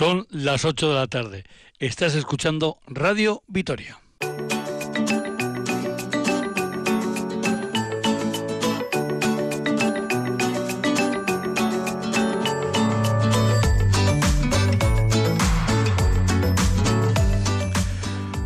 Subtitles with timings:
[0.00, 1.44] Son las 8 de la tarde.
[1.78, 4.00] Estás escuchando Radio Vitoria.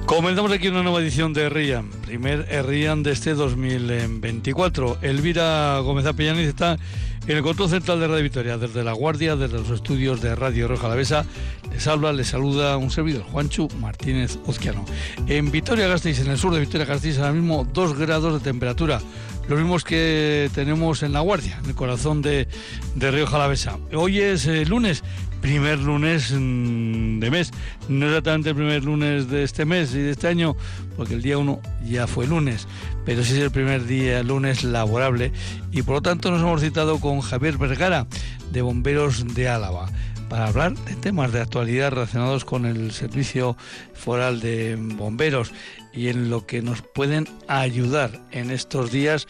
[0.07, 4.99] Comenzamos aquí una nueva edición de RIAN, primer RIAN de este 2024.
[5.03, 6.79] Elvira Gómez Apellaniz está
[7.27, 10.69] en el control central de Radio Victoria, desde La Guardia, desde los estudios de Radio
[10.69, 11.25] Roja Alavesa,
[11.73, 14.85] les habla, les saluda un servidor, Juanchu Martínez Uzquiano.
[15.27, 19.01] En Vitoria-Gasteiz, en el sur de Vitoria-Gasteiz, ahora mismo 2 grados de temperatura,
[19.49, 22.47] los mismos que tenemos en La Guardia, en el corazón de,
[22.95, 23.79] de Río Jalavesa.
[23.95, 25.03] Hoy es eh, lunes,
[25.45, 27.51] primer lunes mm, de mes.
[27.89, 30.57] No exactamente el primer lunes de este mes y de este año,
[30.97, 32.67] porque el día 1 ya fue lunes,
[33.05, 35.33] pero sí es el primer día lunes laborable
[35.73, 38.07] y por lo tanto nos hemos citado con Javier Vergara
[38.51, 39.89] de Bomberos de Álava
[40.29, 43.57] para hablar de temas de actualidad relacionados con el servicio
[43.93, 45.53] foral de bomberos
[45.93, 49.29] y en lo que nos pueden ayudar en estos días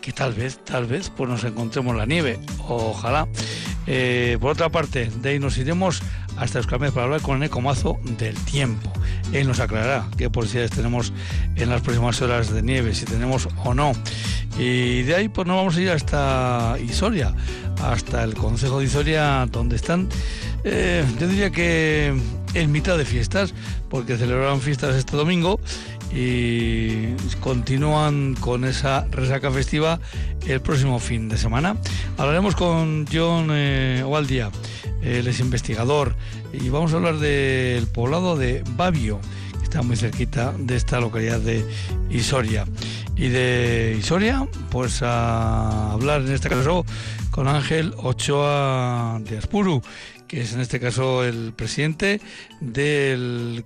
[0.00, 3.26] que tal vez, tal vez, pues nos encontremos la nieve, ojalá.
[3.88, 6.00] Eh, por otra parte, de ahí nos iremos
[6.36, 8.92] hasta Euskalmet para hablar con el Ecomazo del tiempo.
[9.32, 11.12] Él nos aclarará qué posibilidades tenemos
[11.56, 13.92] en las próximas horas de nieve, si tenemos o no.
[14.58, 17.34] Y de ahí pues nos vamos a ir hasta Isoria,
[17.82, 20.08] hasta el Consejo de Isoria, donde están,
[20.64, 22.14] eh, yo diría que
[22.54, 23.52] en mitad de fiestas,
[23.90, 25.60] porque celebraron fiestas este domingo
[26.12, 30.00] y continúan con esa resaca festiva
[30.46, 31.76] el próximo fin de semana.
[32.16, 34.02] Hablaremos con John eh,
[35.06, 36.14] él es investigador,
[36.52, 39.20] y vamos a hablar del poblado de Babio,
[39.58, 41.64] que está muy cerquita de esta localidad de
[42.10, 42.64] Isoria.
[43.14, 46.84] Y de Isoria, pues a hablar en este caso
[47.30, 49.82] con Ángel Ochoa de Aspuru,
[50.28, 52.20] que es en este caso el presidente
[52.60, 53.64] del,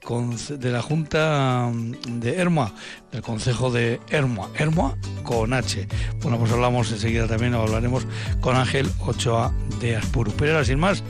[0.59, 1.71] de la Junta
[2.09, 2.75] de Hermoa,
[3.13, 5.89] del Consejo de Hermoa, Hermoa con H.
[6.23, 8.07] Bueno, pues hablamos enseguida también, hablaremos
[8.41, 10.33] con Ángel Ochoa de Aspuru.
[10.37, 11.03] Pero ahora, sin más,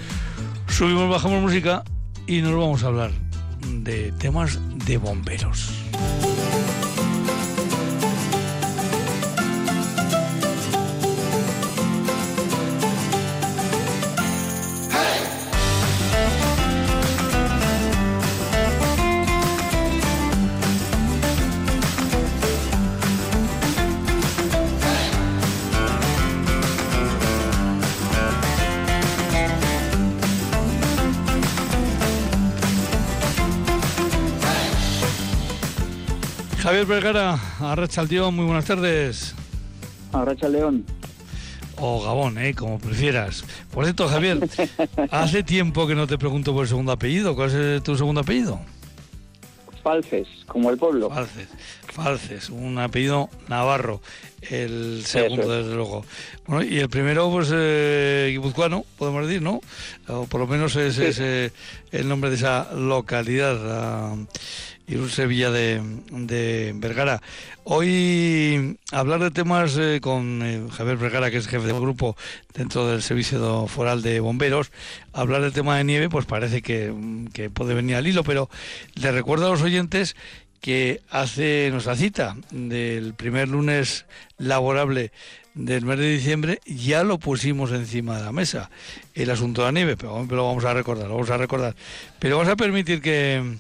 [0.69, 1.83] subimos, bajamos música
[2.27, 3.11] y nos vamos a hablar
[3.69, 5.73] de temas de bomberos.
[36.91, 39.33] Vergara, Arracha León, muy buenas tardes.
[40.13, 40.85] Arracha León.
[41.77, 42.53] O Gabón, ¿eh?
[42.53, 43.45] como prefieras.
[43.73, 44.41] Por cierto, Javier,
[45.13, 47.37] hace tiempo que no te pregunto por el segundo apellido.
[47.37, 48.61] ¿Cuál es tu segundo apellido?
[49.85, 51.11] Falces, como el pueblo.
[51.11, 51.49] Falces,
[51.93, 54.01] Falces, un apellido navarro,
[54.43, 56.05] el segundo, desde luego.
[56.47, 59.61] Bueno, y el primero, pues, eh, guipuzcoano, podemos decir, ¿no?
[60.09, 61.53] O por lo menos es, eh,
[61.93, 64.17] el nombre de esa localidad
[64.91, 65.81] y Sevilla de,
[66.11, 67.23] de, Vergara.
[67.63, 72.17] Hoy hablar de temas eh, con eh, Javier Vergara, que es jefe del grupo
[72.55, 74.73] dentro del Servicio Foral de Bomberos,
[75.13, 76.93] hablar del tema de nieve, pues parece que,
[77.55, 78.51] puede venir al hilo, pero
[78.95, 80.17] le recuerdo a los oyentes
[80.61, 84.07] que hace nuestra cita del primer lunes
[84.39, 85.13] laborable
[85.55, 88.71] del mes de diciembre ya lo pusimos encima de la mesa
[89.15, 91.75] el asunto de la nieve pero lo vamos a recordar lo vamos a recordar
[92.19, 93.57] pero vamos a permitir que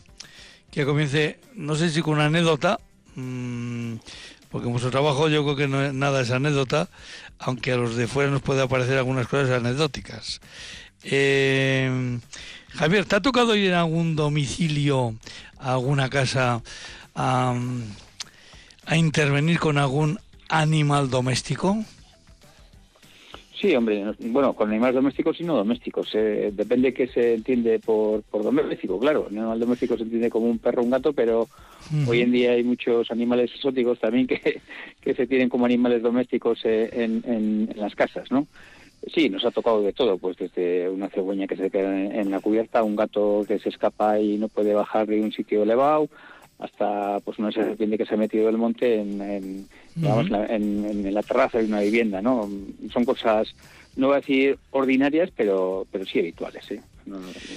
[0.71, 2.79] que comience, no sé si con una anécdota,
[3.17, 3.95] mmm,
[4.51, 6.89] porque nuestro trabajo yo creo que no, nada es anécdota,
[7.39, 10.41] aunque a los de fuera nos puede aparecer algunas cosas anecdóticas.
[11.03, 12.19] Eh,
[12.75, 15.15] Javier, ¿te ha tocado ir en algún domicilio,
[15.59, 16.63] a alguna casa,
[17.15, 17.55] a,
[18.87, 21.85] a intervenir con algún animal doméstico?
[23.61, 26.09] Sí, hombre, bueno, con animales domésticos y no domésticos.
[26.15, 29.27] Eh, depende qué se entiende por, por doméstico, claro.
[29.31, 31.47] El animal doméstico se entiende como un perro o un gato, pero
[32.09, 34.63] hoy en día hay muchos animales exóticos también que,
[35.03, 38.47] que se tienen como animales domésticos eh, en, en, las casas, ¿no?
[39.15, 42.41] Sí, nos ha tocado de todo, pues desde una cegüeña que se queda en, la
[42.41, 46.09] cubierta, un gato que se escapa y no puede bajar de un sitio elevado,
[46.61, 49.69] hasta pues una serpiente que se ha metido del monte en, en,
[50.31, 52.49] la, en, la terraza de una vivienda, ¿no?
[52.93, 53.49] Son cosas,
[53.97, 56.81] no voy a decir ordinarias, pero, pero sí habituales, ¿eh?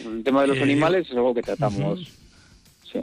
[0.06, 2.08] El tema de los eh, animales es algo que tratamos,
[2.92, 3.00] sí.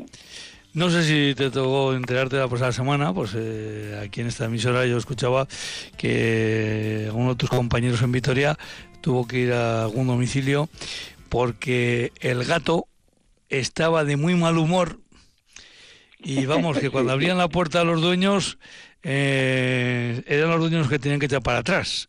[0.73, 4.87] No sé si te tocó enterarte la pasada semana, pues eh, aquí en esta emisora
[4.87, 5.49] yo escuchaba
[5.97, 8.57] que uno de tus compañeros en Vitoria
[9.01, 10.69] tuvo que ir a algún domicilio
[11.29, 12.87] porque el gato
[13.49, 15.01] estaba de muy mal humor
[16.23, 18.59] y vamos, que cuando abrían la puerta a los dueños,
[19.03, 22.09] eh, eran los dueños que tenían que echar para atrás,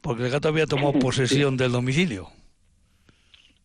[0.00, 2.28] porque el gato había tomado posesión del domicilio.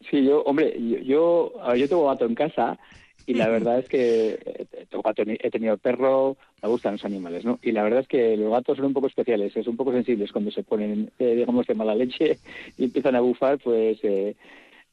[0.09, 2.77] Sí, yo, hombre, yo, yo, tengo gato en casa
[3.25, 7.43] y la verdad es que eh, tengo gato, he tenido perro, me gustan los animales,
[7.43, 7.57] ¿no?
[7.63, 10.31] Y la verdad es que los gatos son un poco especiales, son un poco sensibles
[10.31, 12.37] cuando se ponen, eh, digamos, de mala leche
[12.77, 14.35] y empiezan a bufar, pues eh,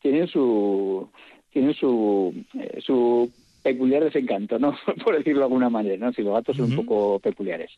[0.00, 1.08] tienen su
[1.52, 2.34] tienen su
[2.78, 3.30] su
[3.62, 4.74] peculiar desencanto, ¿no?
[5.04, 6.12] Por decirlo de alguna manera, ¿no?
[6.12, 7.70] Si los gatos son un poco peculiares.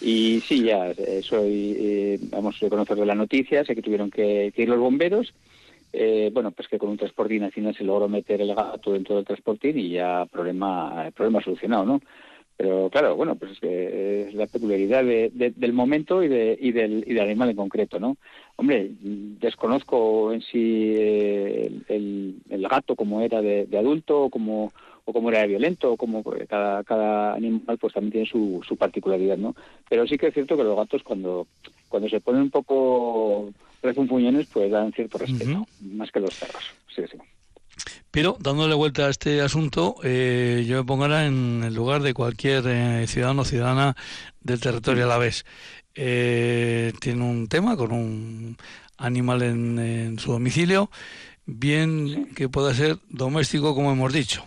[0.00, 0.92] Y sí, ya
[1.22, 5.32] soy, vamos, a conocer de la noticia, sé que tuvieron que ir los bomberos
[5.98, 9.16] eh, bueno, pues que con un transportín al final se logró meter el gato dentro
[9.16, 12.00] del transportín y ya problema, problema solucionado, ¿no?
[12.54, 17.04] Pero claro, bueno, pues es que es la peculiaridad del momento y, de, y, del,
[17.06, 18.16] y del animal en concreto, ¿no?
[18.56, 24.72] Hombre, desconozco en sí eh, el, el, gato como era de, adulto o como,
[25.06, 29.38] o como era violento, o como cada, cada animal pues también tiene su, su particularidad,
[29.38, 29.54] ¿no?
[29.88, 31.46] Pero sí que es cierto que los gatos cuando,
[31.88, 33.50] cuando se ponen un poco
[33.82, 36.64] refunfuñones pues dan cierto respeto, más que los perros.
[36.94, 37.18] Sí, sí.
[38.10, 42.12] Pero dándole vuelta a este asunto, eh, yo me pongo ahora en el lugar de
[42.12, 43.96] cualquier eh, ciudadano o ciudadana
[44.40, 45.44] del territorio a la vez.
[45.94, 48.56] Eh, tiene un tema con un
[48.98, 50.90] animal en su domicilio,
[51.44, 54.44] bien que pueda ser doméstico, como hemos dicho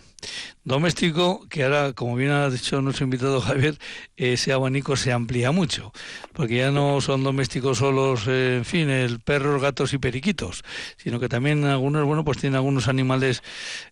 [0.64, 3.78] doméstico, que ahora, como bien ha dicho nuestro invitado Javier,
[4.16, 5.92] ese abanico se amplía mucho,
[6.32, 10.62] porque ya no son domésticos solos, eh, en fin, el perros, gatos y periquitos,
[10.96, 13.42] sino que también algunos, bueno, pues tienen algunos animales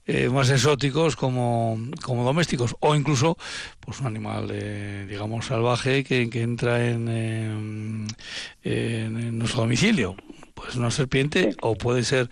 [0.06, 3.36] eh, más exóticos como, como domésticos, o incluso,
[3.80, 8.06] pues un animal, eh, digamos, salvaje que, que entra en,
[8.62, 10.16] en nuestro domicilio
[10.58, 12.28] pues una serpiente o puede ser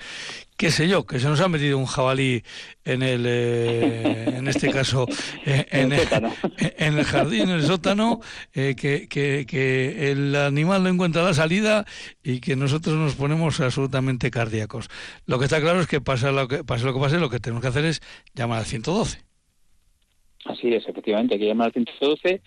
[0.56, 2.43] qué sé yo, que se nos ha metido un jabalí
[2.84, 5.06] en el, eh, en este caso,
[5.46, 6.00] eh, en, el,
[6.58, 8.20] en, el, jardín, en el sótano,
[8.55, 11.84] eh, que, que, el animal no encuentra la salida
[12.23, 14.88] y que nosotros nos ponemos absolutamente cardíacos.
[15.26, 17.40] Lo que está claro es que pasa lo que pase lo que pase, lo que
[17.40, 18.00] tenemos que hacer es
[18.34, 19.20] llamar al 112.
[20.46, 22.43] Así es, efectivamente, hay que llamar al 112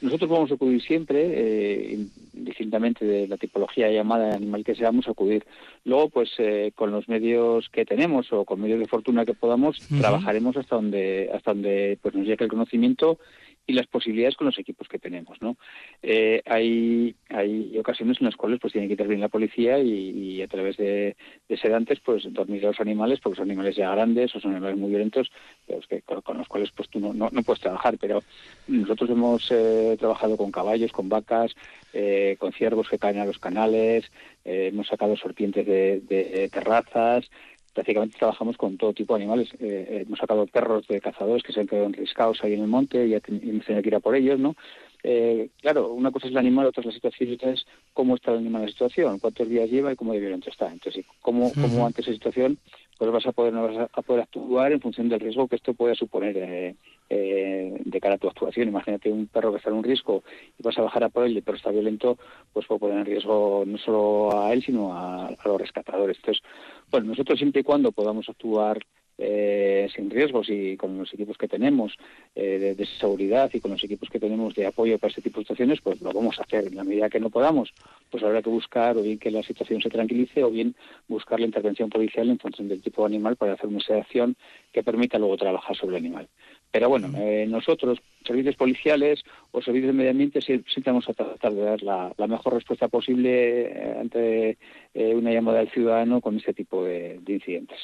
[0.00, 1.98] nosotros vamos a acudir siempre, eh,
[2.34, 5.44] indistintamente de la tipología llamada animal que seamos, acudir.
[5.84, 9.78] Luego, pues eh, con los medios que tenemos o con medios de fortuna que podamos,
[10.00, 13.18] trabajaremos hasta donde hasta donde pues nos llegue el conocimiento
[13.66, 15.56] y las posibilidades con los equipos que tenemos, ¿no?
[16.02, 20.48] Eh, hay, hay ocasiones en las cuales pues tiene que intervenir la policía y, a
[20.48, 21.16] través de,
[21.60, 24.90] sedantes pues dormir a los animales, porque son animales ya grandes o son animales muy
[24.90, 25.30] violentos,
[25.66, 28.22] pero que, con, los cuales pues tú no, no, puedes trabajar, pero
[28.68, 31.54] nosotros hemos eh, trabajado con caballos, con vacas,
[31.94, 34.10] eh, con ciervos que caen a los canales,
[34.44, 37.30] hemos sacado serpientes de terrazas,
[37.74, 39.52] prácticamente trabajamos con todo tipo de animales.
[39.54, 42.68] Eh, eh, hemos sacado perros de cazadores que se han quedado enriscados ahí en el
[42.68, 44.54] monte y hemos tenido que ir a por ellos, ¿no?
[45.02, 48.14] Eh, claro, una cosa es el animal, otra es la situación y otra es cómo
[48.14, 50.72] está el animal en la situación, cuántos días lleva y cómo de violento está.
[50.72, 52.58] Entonces, cómo, cómo ante esa situación
[52.96, 55.94] pues vas a poder vas a poder actuar en función del riesgo que esto pueda
[55.94, 56.76] suponer eh,
[57.10, 58.68] eh, de cara a tu actuación.
[58.68, 60.22] Imagínate un perro que está en un riesgo
[60.58, 62.18] y vas a bajar a por él, pero está violento,
[62.52, 66.16] pues puede poner en riesgo no solo a él, sino a, los rescatadores.
[66.16, 66.42] Entonces,
[66.90, 68.78] bueno, nosotros siempre y cuando podamos actuar
[69.16, 71.96] eh, sin riesgos y con los equipos que tenemos
[72.34, 75.44] eh, de, seguridad y con los equipos que tenemos de apoyo para este tipo de
[75.44, 76.66] situaciones, pues lo vamos a hacer.
[76.66, 77.72] En la medida que no podamos,
[78.10, 80.74] pues habrá que buscar o bien que la situación se tranquilice o bien
[81.06, 84.36] buscar la intervención policial en función del tipo de animal para hacer una sedación
[84.72, 86.28] que permita luego trabajar sobre el animal.
[86.74, 91.52] Pero bueno, eh, nosotros, servicios policiales o servicios de medio ambiente, siempre vamos a tratar
[91.52, 94.58] de dar la, mejor respuesta posible ante
[94.92, 97.78] una llamada del ciudadano con este tipo de incidentes.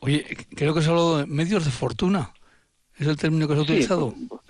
[0.00, 0.24] Oye,
[0.54, 2.32] creo que has hablado de medios de fortuna.
[2.98, 4.14] ¿Es el término que has utilizado?
[4.28, 4.40] Pues,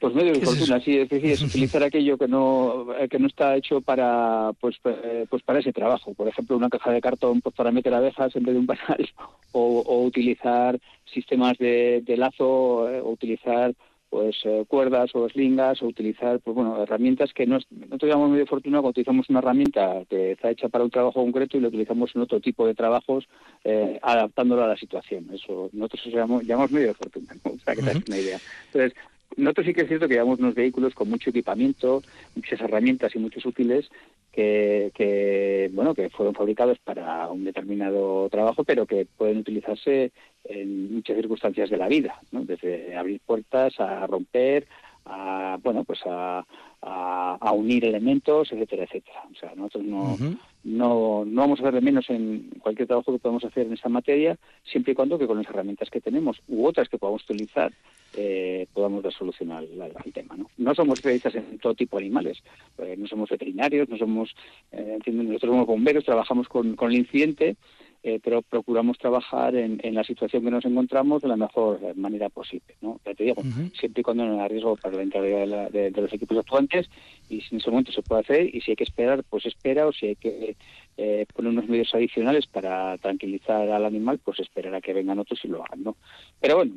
[0.00, 3.56] pues medios de fortuna, sí, es decir, es utilizar aquello que no que no está
[3.56, 6.14] hecho para pues eh, pues para ese trabajo.
[6.14, 9.08] Por ejemplo, una caja de cartón pues, para meter abejas en vez de un panal,
[9.52, 13.74] o, utilizar sistemas de, lazo, eh, o utilizar
[14.08, 18.44] pues eh, cuerdas o slingas o utilizar pues bueno herramientas que no, no tenemos medio
[18.46, 22.10] fortuna cuando utilizamos una herramienta que está hecha para un trabajo concreto y lo utilizamos
[22.16, 23.28] en otro tipo de trabajos
[23.62, 25.28] eh, adaptándolo a la situación.
[25.32, 28.40] Eso nosotros llamamos, llamamos medio fortuna para que te una idea.
[28.66, 28.94] Entonces
[29.36, 32.02] nosotros sí que es cierto que llevamos unos vehículos con mucho equipamiento,
[32.34, 33.90] muchas herramientas y muchos útiles
[34.32, 40.12] que, que, bueno que fueron fabricados para un determinado trabajo, pero que pueden utilizarse
[40.44, 44.66] en muchas circunstancias de la vida, desde abrir puertas a romper,
[45.04, 46.44] a bueno, pues a,
[46.82, 49.22] a, unir elementos, etcétera, etcétera.
[49.30, 50.16] O sea, nosotros no,
[50.64, 53.88] no, no vamos a hacer de menos en cualquier trabajo que podamos hacer en esa
[53.88, 57.72] materia, siempre y cuando que con las herramientas que tenemos u otras que podamos utilizar
[58.16, 59.68] eh, podamos dar solución al,
[60.12, 60.36] tema.
[60.36, 60.50] ¿no?
[60.58, 62.42] no somos especialistas en todo tipo de animales,
[62.78, 64.34] eh, no somos veterinarios, no somos,
[64.72, 67.56] eh, nosotros somos bomberos, trabajamos con, con el incidente
[68.02, 72.74] eh, pero procuramos trabajar en, la situación que nos encontramos de la mejor manera posible.
[72.80, 72.98] ¿no?
[73.04, 73.42] Ya te digo,
[73.78, 75.26] siempre y cuando no haya riesgo para la entrada
[75.68, 76.88] de, los equipos actuantes
[77.28, 79.86] y si en ese momento se puede hacer y si hay que esperar, pues espera
[79.86, 80.56] o si hay que
[80.96, 85.44] eh, poner unos medios adicionales para tranquilizar al animal, pues esperar a que vengan otros
[85.44, 85.82] y lo hagan.
[85.82, 85.96] ¿no?
[86.40, 86.72] Pero bueno,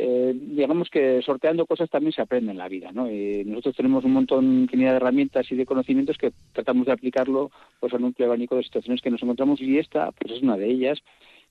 [0.00, 3.10] eh, digamos que sorteando cosas también se aprende en la vida, ¿no?
[3.10, 7.50] Y nosotros tenemos un montón, de herramientas y de conocimientos que tratamos de aplicarlo
[7.80, 10.70] pues, a un abanico de situaciones que nos encontramos y esta pues es una de
[10.70, 11.00] ellas,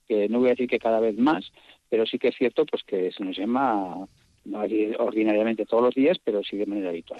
[0.07, 1.51] que no voy a decir que cada vez más,
[1.89, 4.07] pero sí que es cierto pues que se nos llama,
[4.45, 4.59] no
[4.99, 7.19] ordinariamente todos los días, pero sí de manera habitual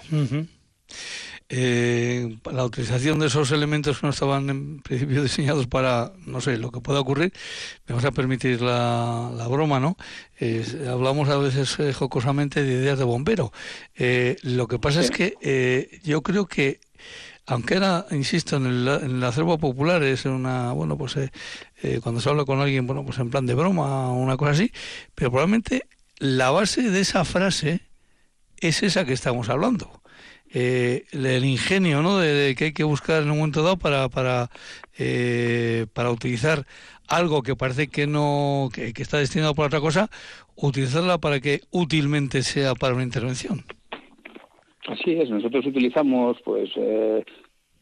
[1.50, 6.58] eh, la utilización de esos elementos que no estaban en principio diseñados para, no sé,
[6.58, 7.32] lo que pueda ocurrir,
[7.86, 9.96] me vas a permitir la, la broma, ¿no?
[10.88, 13.52] hablamos a veces eh, jocosamente de ideas de bombero.
[13.96, 16.80] Eh, lo que pasa es que eh, yo creo que
[17.46, 21.16] aunque era, insisto, en el, en el, acervo popular es una, bueno, pues
[22.02, 24.70] cuando se habla con alguien, bueno, pues en plan de broma o una cosa así,
[25.14, 25.86] pero probablemente
[26.18, 27.80] la base de esa frase
[28.58, 30.02] es esa que estamos hablando
[30.52, 32.18] eh, el ingenio ¿no?
[32.18, 34.48] De, que hay que buscar en un momento dado para, para,
[34.98, 36.64] eh, para utilizar
[37.08, 40.10] algo que parece que no que, está destinado para otra cosa,
[40.56, 43.64] utilizarla para que útilmente sea para una intervención.
[44.86, 47.24] Así es, nosotros utilizamos pues eh,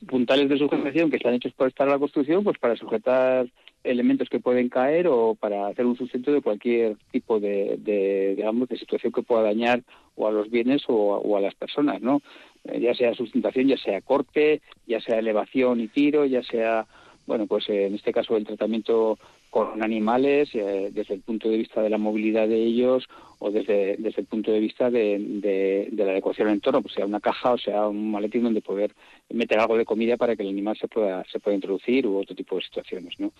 [0.09, 3.47] puntales de sujetación que están hechos para estar a la construcción, pues para sujetar
[3.85, 8.69] elementos que pueden caer o para hacer un sustento de cualquier tipo de, de digamos
[8.69, 9.83] de situación que pueda dañar
[10.17, 12.21] o a los bienes o, o a las personas, ¿no?
[12.69, 16.87] Eh, ya sea sustentación, ya sea corte, ya sea elevación y tiro, ya sea,
[17.27, 19.19] bueno, pues en este caso el tratamiento
[19.50, 23.97] con animales eh, desde el punto de vista de la movilidad de ellos o desde,
[23.99, 27.53] desde el punto de vista de, de, la adecuación al entorno, pues sea una caja
[27.53, 28.93] o sea un maletín donde poder
[29.29, 32.35] meter algo de comida para que el animal se pueda se pueda introducir u otro
[32.35, 33.33] tipo de situaciones, ¿no?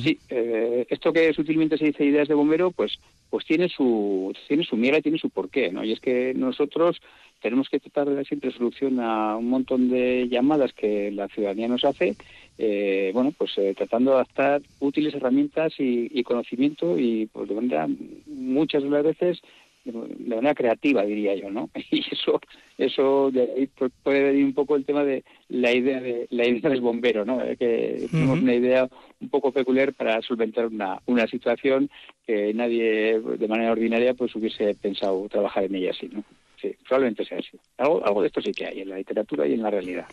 [0.00, 2.98] Sí, eh, esto que sutilmente se dice ideas de bombero, pues
[3.30, 5.84] pues tiene su tiene su miga y tiene su porqué, ¿no?
[5.84, 7.00] Y es que nosotros
[7.40, 11.68] tenemos que tratar de dar siempre solución a un montón de llamadas que la ciudadanía
[11.68, 12.16] nos hace,
[12.58, 15.45] eh, bueno, pues eh, tratando de adaptar útiles herramientas
[15.78, 17.88] y, conocimiento y pues de manera
[18.26, 19.40] muchas de las veces
[19.84, 22.40] de manera creativa diría yo no y eso
[22.76, 23.70] eso de ahí
[24.02, 27.40] puede venir un poco el tema de la idea de la idea del bombero no
[27.42, 28.88] eh, que tenemos una idea
[29.20, 31.88] un poco peculiar para solventar una, una situación
[32.26, 36.24] que nadie de manera ordinaria pues hubiese pensado trabajar en ella así no
[36.60, 37.58] sí, probablemente sea así.
[37.78, 40.06] Algo, algo de esto sí que hay en la literatura y en la realidad.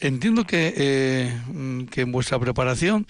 [0.00, 1.32] Entiendo que, eh,
[1.90, 3.06] que en vuestra preparación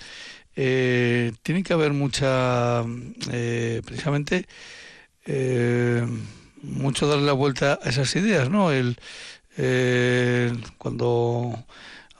[0.56, 2.82] eh, tiene que haber mucha,
[3.30, 4.46] eh, precisamente,
[5.26, 6.06] eh,
[6.62, 8.72] mucho darle la vuelta a esas ideas, ¿no?
[8.72, 8.96] El,
[10.78, 11.64] cuando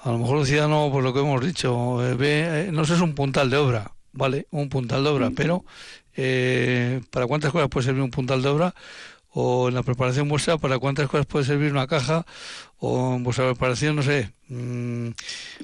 [0.02, 3.14] a lo mejor el ciudadano, por lo que hemos dicho, ve, no sé, es un
[3.14, 4.46] puntal de obra, ¿vale?
[4.50, 5.64] Un puntal de obra, pero
[7.10, 8.74] ¿para cuántas cosas puede servir un puntal de obra?
[9.38, 12.24] O en la preparación vuestra para cuántas cosas puede servir una caja
[12.78, 15.08] o en vuestra preparación no sé mm,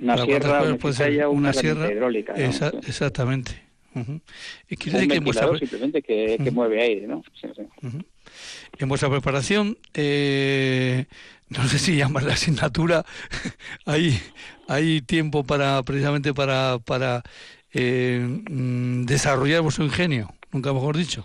[0.03, 3.63] una sierra puede ser una, sierra hidráulica exactamente.
[4.69, 7.23] Y quiere decir que simplemente que, mueve aire no
[8.79, 11.07] en vuestra preparación eh,
[11.49, 13.07] no sé si llamas la asignatura
[13.87, 14.21] hay
[14.69, 17.23] hay tiempo para precisamente para para
[17.73, 21.25] eh, mm, desarrollar vuestro ingenio nunca mejor dicho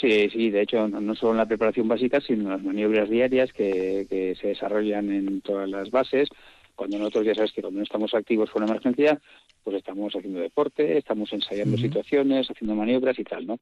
[0.00, 3.52] Sí, sí, de hecho, no solo en la preparación básica, sino en las maniobras diarias
[3.52, 6.28] que, que se desarrollan en todas las bases.
[6.78, 9.20] Cuando nosotros ya sabes que cuando no estamos activos por una emergencia,
[9.64, 13.58] pues estamos haciendo deporte, estamos ensayando situaciones, haciendo maniobras y tal, ¿no?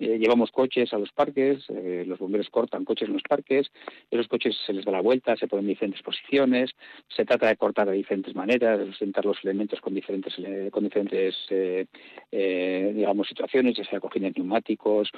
[0.00, 3.70] Eh, llevamos coches a los parques, eh, los bomberos cortan coches en los parques,
[4.10, 6.72] y los coches se les da la vuelta, se ponen en diferentes posiciones,
[7.08, 10.82] se trata de cortar de diferentes maneras, de sustentar los elementos con diferentes, eh, con
[10.82, 11.36] diferentes
[12.32, 15.12] digamos, situaciones, ya sea cojines neumáticos,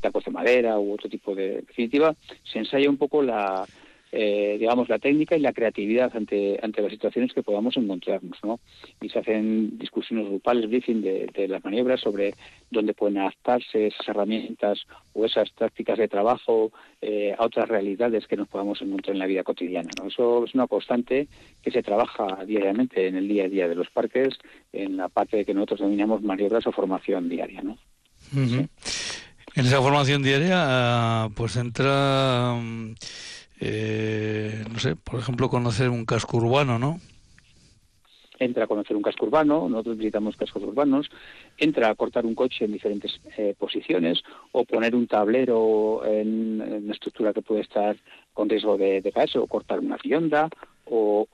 [0.00, 1.58] tacos de madera u otro tipo de...
[1.58, 3.66] En definitiva, se ensaya un poco la
[4.12, 8.60] eh, digamos, la técnica y la creatividad ante, ante las situaciones que podamos encontrarnos, ¿no?
[9.00, 12.34] Y se hacen discusiones grupales, briefing de, las maniobras sobre
[12.70, 18.36] dónde pueden adaptarse esas herramientas o esas tácticas de trabajo eh, a otras realidades que
[18.36, 20.08] nos podamos encontrar en la vida cotidiana, ¿no?
[20.08, 21.28] Eso es una constante
[21.62, 24.38] que se trabaja diariamente en el día a día de los parques,
[24.72, 27.78] en la parte que nosotros denominamos maniobras o formación diaria, ¿no?
[29.54, 32.54] En esa formación diaria, pues entra,
[33.60, 37.00] eh, no sé, por ejemplo, conocer un casco urbano, ¿no?
[38.38, 41.10] entra a conocer un casco urbano, nosotros visitamos cascos urbanos,
[41.56, 44.22] entra a cortar un coche en diferentes eh, posiciones
[44.52, 47.96] o poner un tablero en, una estructura que puede estar
[48.32, 50.48] con riesgo de, de caerse o cortar una fionda
[50.90, 51.26] o,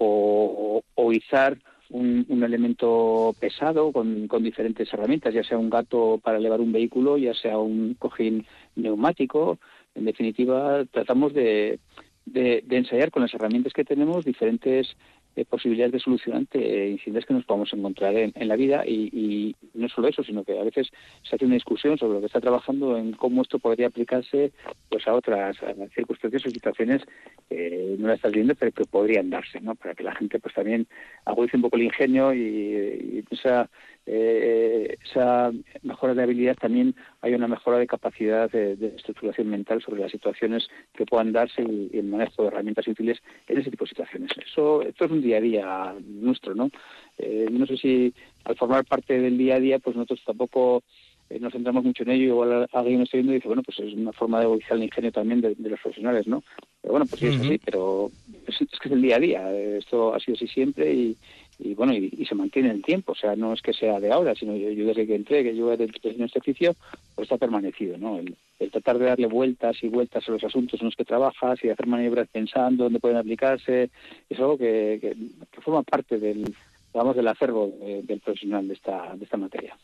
[1.12, 1.56] izar
[1.90, 7.16] un, elemento pesado con, con, diferentes herramientas, ya sea un gato para elevar un vehículo,
[7.18, 9.58] ya sea un cojín neumático.
[9.94, 11.78] En definitiva, tratamos de,
[12.26, 14.96] de, de, ensayar con las herramientas que tenemos diferentes
[15.34, 19.88] de posibilidades de solución ante incidentes que nos podamos encontrar en, la vida y, no
[19.88, 20.88] solo eso, sino que a veces
[21.22, 24.52] se hace una discusión sobre lo que está trabajando en cómo esto podría aplicarse
[24.88, 25.56] pues a otras
[25.94, 27.02] circunstancias o situaciones
[27.48, 29.74] que no la estás viendo pero que podrían darse, ¿no?
[29.74, 30.86] Para que la gente pues también
[31.24, 33.68] agudice un poco el ingenio y, y esa
[34.06, 35.50] eh, esa
[35.82, 40.68] mejora de habilidad también hay una mejora de capacidad de, estructuración mental sobre las situaciones
[40.92, 44.30] que puedan darse y, el manejo de herramientas útiles en ese tipo de situaciones.
[44.44, 46.70] Eso, esto es un día a día nuestro, ¿no?
[47.18, 48.14] Eh, no sé si
[48.44, 50.82] al formar parte del día a día, pues nosotros tampoco
[51.30, 52.24] eh, nos centramos mucho en ello.
[52.26, 55.12] Igual alguien está viendo y dice, bueno, pues es una forma de evolucionar el ingenio
[55.12, 56.42] también de, los profesionales, ¿no?
[56.82, 58.10] Pero bueno, pues sí, es así, pero
[58.46, 59.52] es, es, que es el día a día.
[59.52, 61.16] Esto ha sido así siempre y,
[61.58, 64.10] y bueno, y, se mantiene en el tiempo, o sea, no es que sea de
[64.10, 66.74] ahora, sino yo, yo desde que entré, que yo en este oficio,
[67.14, 68.18] pues está permanecido, ¿no?
[68.18, 68.36] El,
[68.70, 71.86] tratar de darle vueltas y vueltas a los asuntos en los que trabajas y hacer
[71.86, 73.90] maniobras pensando dónde pueden aplicarse,
[74.28, 75.14] es algo que,
[75.62, 76.54] forma parte del,
[76.92, 79.76] digamos, del acervo eh, del profesional de esta, de esta materia.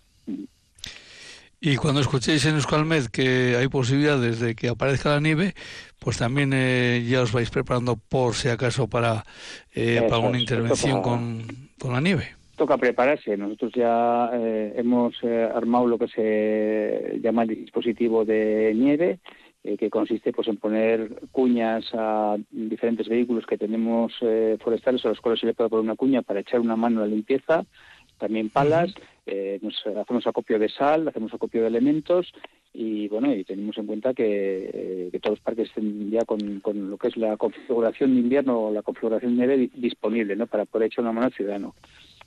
[1.63, 5.53] Y cuando escuchéis en Euskalmed que hay posibilidades de que aparezca la nieve,
[5.99, 9.25] pues también eh, ya os vais preparando por si acaso para,
[9.75, 11.43] eh, para una intervención con,
[11.79, 12.31] con, la nieve.
[12.57, 13.37] Toca prepararse.
[13.37, 19.19] Nosotros ya eh, hemos armado lo que se llama el dispositivo de nieve,
[19.63, 24.15] que consiste pues en poner cuñas a diferentes vehículos que tenemos
[24.65, 27.07] forestales a los cuales se le puede poner una cuña para echar una mano a
[27.07, 27.67] la limpieza
[28.21, 28.95] también palas,
[29.27, 32.33] eh, nos hacemos acopio de sal, hacemos acopio de elementos
[32.73, 34.71] y bueno, y tenemos en cuenta que,
[35.13, 38.73] eh, todos los parques estén ya con, lo que es la configuración de invierno o
[38.73, 40.47] la configuración de nieve disponible, ¿no?
[40.47, 41.75] Para poder echar una mano al ciudadano.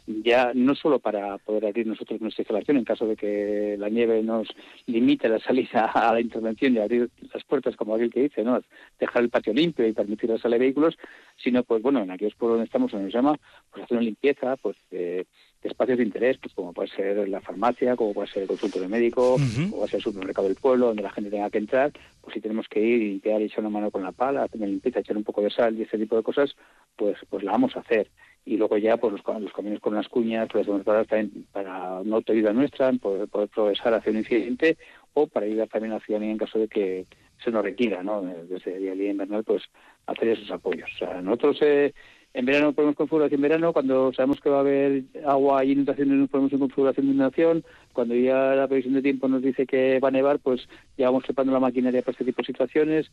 [0.06, 4.22] Ya no solo para poder abrir nosotros nuestra instalación en caso de que la nieve
[4.22, 4.50] nos
[4.86, 8.62] limite la salida a la intervención y abrir las puertas, como aquel que dice, ¿no?
[9.00, 10.98] Dejar el patio limpio y permitir la salida de vehículos,
[11.42, 13.40] sino pues bueno, en aquellos pueblos donde estamos, donde nos llama,
[13.72, 15.24] pues hacer una limpieza, pues eh,
[15.64, 19.38] espacios de interés, pues como puede ser la farmacia, como puede ser el consultorio médico,
[19.38, 22.42] como puede ser el supermercado del pueblo, donde la gente tenga que entrar, pues si
[22.42, 25.18] tenemos que ir y limpiar y echar una mano con la pala, hacer limpieza, echar
[25.18, 26.56] un poco de sal y ese tipo de cosas,
[26.96, 28.10] pues pues la vamos a hacer.
[28.46, 32.52] Y luego ya, pues los, los caminos con las cuñas, pues también para una autoayuda
[32.52, 34.78] nuestra, poder, poder progresar hacia un incidente
[35.14, 37.06] o para ayudar también a la ciudadanía en caso de que
[37.44, 38.22] se nos requiera, ¿no?
[38.22, 39.64] Desde el día invernal, pues
[40.08, 40.90] hacer esos apoyos.
[40.96, 41.94] O sea, nosotros eh,
[42.34, 46.18] en verano ponemos configuración en verano, cuando sabemos que va a haber agua y inundaciones
[46.18, 50.00] nos ponemos en configuración de inundación, cuando ya la previsión de tiempo nos dice que
[50.00, 50.68] va a nevar, pues
[50.98, 53.12] ya vamos preparando la maquinaria para este tipo de situaciones.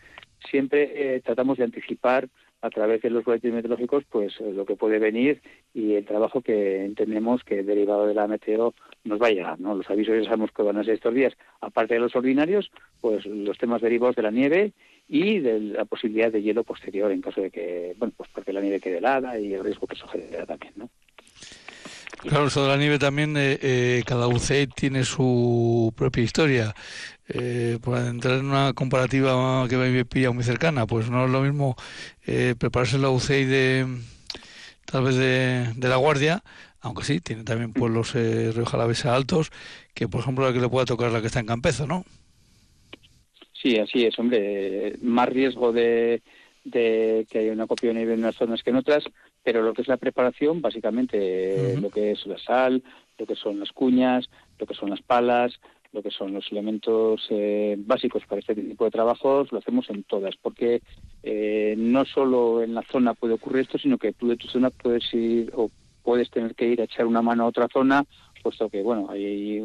[0.50, 2.28] Siempre eh, tratamos de anticipar
[2.62, 5.40] a través de los boletines meteorológicos pues eh, lo que puede venir
[5.72, 9.74] y el trabajo que entendemos que derivado de la meteo nos va a llegar, ¿no?
[9.74, 13.24] Los avisos ya sabemos que van a ser estos días, aparte de los ordinarios, pues
[13.24, 14.72] los temas derivados de la nieve
[15.10, 18.60] y de la posibilidad de hielo posterior en caso de que, bueno, pues porque la
[18.60, 20.88] nieve quede helada y el riesgo que eso genera también, ¿no?
[22.22, 26.74] Claro, eso de la nieve también, eh, eh, cada UCE tiene su propia historia.
[27.32, 31.40] Eh, por entrar en una comparativa que me pilla muy cercana, pues no es lo
[31.42, 31.76] mismo
[32.26, 33.86] eh, prepararse la UCI de
[34.84, 36.42] tal vez de, de, la Guardia,
[36.80, 38.66] aunque sí, tiene también pueblos eh, Río
[39.12, 39.52] altos,
[39.94, 42.04] que por ejemplo la que le pueda tocar la que está en Campezo, ¿no?
[43.60, 44.94] Sí, así es, hombre.
[45.02, 46.22] Más riesgo de,
[46.70, 49.04] que haya una copia de nieve en unas zonas que en otras,
[49.42, 52.82] pero lo que es la preparación, básicamente lo que es la sal,
[53.18, 55.60] lo que son las cuñas, lo que son las palas,
[55.92, 60.04] lo que son los elementos eh, básicos para este tipo de trabajos, lo hacemos en
[60.04, 60.82] todas, porque
[61.22, 64.70] eh, no solo en la zona puede ocurrir esto, sino que tú de tu zona
[64.70, 65.70] puedes ir o
[66.02, 68.04] puedes tener que ir a echar una mano a otra zona,
[68.42, 69.62] puesto que, bueno, hay,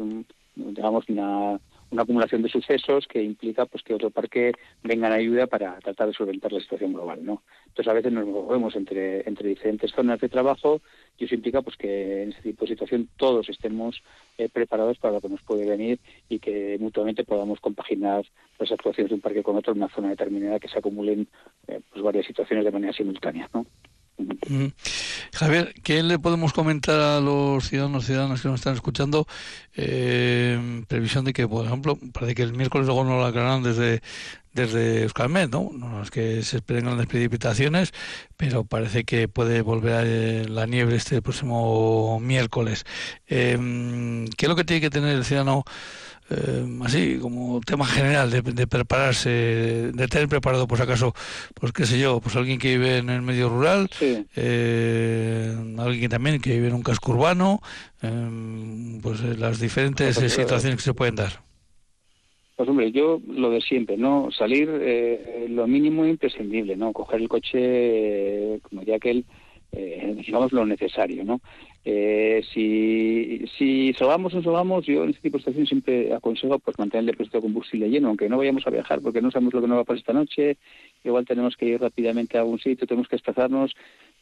[0.54, 1.58] digamos, una
[1.90, 6.08] una acumulación de sucesos que implica pues que otro parque venga en ayuda para tratar
[6.08, 10.20] de solventar la situación global no entonces a veces nos movemos entre entre diferentes zonas
[10.20, 10.80] de trabajo
[11.18, 14.02] y eso implica pues que en ese tipo de situación todos estemos
[14.38, 18.24] eh, preparados para lo que nos puede venir y que mutuamente podamos compaginar
[18.58, 21.28] las actuaciones de un parque con otro en una zona determinada que se acumulen
[21.68, 23.66] eh, pues varias situaciones de manera simultánea no
[25.32, 29.26] Javier, ¿qué le podemos comentar a los ciudadanos ciudadanas que nos están escuchando?
[29.74, 34.02] Eh, previsión de que, por ejemplo, parece que el miércoles luego no lo aclararán desde,
[34.52, 35.06] desde
[35.50, 35.70] ¿no?
[35.74, 37.92] No es que se esperen grandes precipitaciones,
[38.36, 42.84] pero parece que puede volver a eh, la nieve este próximo miércoles.
[43.26, 43.58] Eh,
[44.36, 45.64] ¿Qué es lo que tiene que tener el ciudadano?
[46.28, 49.30] Eh, así como tema general de, prepararse,
[49.94, 51.14] de tener preparado, por si acaso,
[51.54, 56.08] pues qué sé yo, pues alguien que vive en el medio rural, eh, alguien que
[56.08, 57.60] también que vive en un casco urbano,
[58.02, 61.44] eh, pues las diferentes situaciones que se pueden dar.
[62.56, 64.30] Pues hombre, yo lo de siempre, ¿no?
[64.32, 64.68] Salir
[65.48, 66.92] lo mínimo imprescindible, ¿no?
[66.92, 69.24] Coger el coche, como ya que él,
[69.70, 71.40] digamos, lo necesario, ¿no?
[71.88, 77.02] Eh, si, si o no yo en este tipo de situaciones siempre aconsejo pues mantener
[77.02, 79.68] el depósito de combustible lleno, aunque no vayamos a viajar porque no sabemos lo que
[79.68, 80.56] nos va a pasar esta noche,
[81.04, 83.72] igual tenemos que ir rápidamente a algún sitio, tenemos que desplazarnos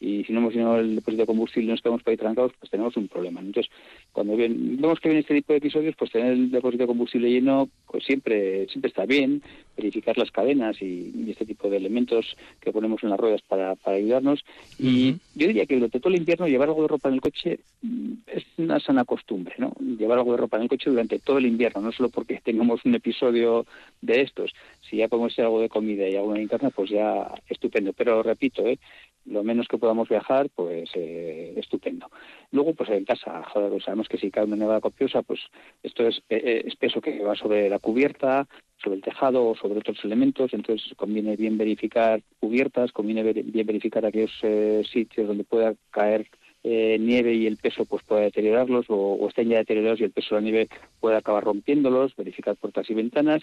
[0.00, 2.52] y si no hemos llenado el depósito de combustible y nos quedamos por ahí trancados,
[2.58, 3.40] pues tenemos un problema.
[3.40, 3.72] Entonces,
[4.12, 7.68] cuando vemos que viene este tipo de episodios, pues tener el depósito de combustible lleno,
[7.86, 9.42] pues siempre siempre está bien,
[9.76, 13.96] verificar las cadenas y, este tipo de elementos que ponemos en las ruedas para, para
[13.96, 14.44] ayudarnos.
[14.78, 17.58] Y yo diría que durante todo el invierno llevar algo de ropa en el coche
[17.82, 19.72] mm, es una sana costumbre, ¿no?
[19.80, 22.84] Llevar algo de ropa en el coche durante todo el invierno, no solo porque tengamos
[22.84, 23.66] un episodio
[24.00, 24.52] de estos.
[24.88, 27.92] Si ya podemos hacer algo de comida y algo interna, pues ya estupendo.
[27.92, 28.78] Pero repito, ¿eh?
[29.26, 32.10] Lo menos que podamos viajar, pues eh, estupendo.
[32.50, 35.40] Luego, pues en casa, joder, pues sabemos que si cae una nevada copiosa, pues
[35.82, 38.46] esto es, eh, es peso que va sobre la cubierta,
[38.82, 44.04] sobre el tejado o sobre otros elementos, entonces conviene bien verificar cubiertas, conviene bien verificar
[44.04, 46.26] aquellos eh, sitios donde pueda caer
[46.66, 50.40] nieve y el peso pues pueda deteriorarlos o, estén ya deteriorados y el peso de
[50.40, 53.42] la nieve pueda acabar rompiéndolos, verificar puertas y ventanas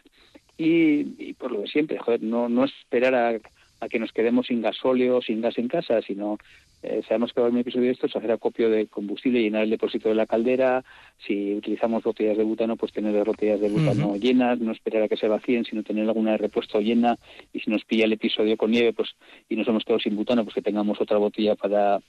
[0.58, 3.39] y, por lo de siempre, joder, no, no esperar a
[3.82, 6.38] a que nos quedemos sin gasóleo, sin gas en casa, sino
[6.84, 9.72] eh, sabemos que va a un episodio de estos, hacer acopio de combustible, llenar el
[9.72, 10.84] depósito de la caldera,
[11.26, 15.08] si utilizamos botellas de butano, pues tener las botellas de butano llenas, no esperar a
[15.08, 17.17] que se vacíen, sino tener alguna de repuesto llena,
[17.52, 19.10] y si nos pilla el episodio con nieve, pues
[19.50, 22.00] y nos hemos quedado sin butano, pues que tengamos otra botella para,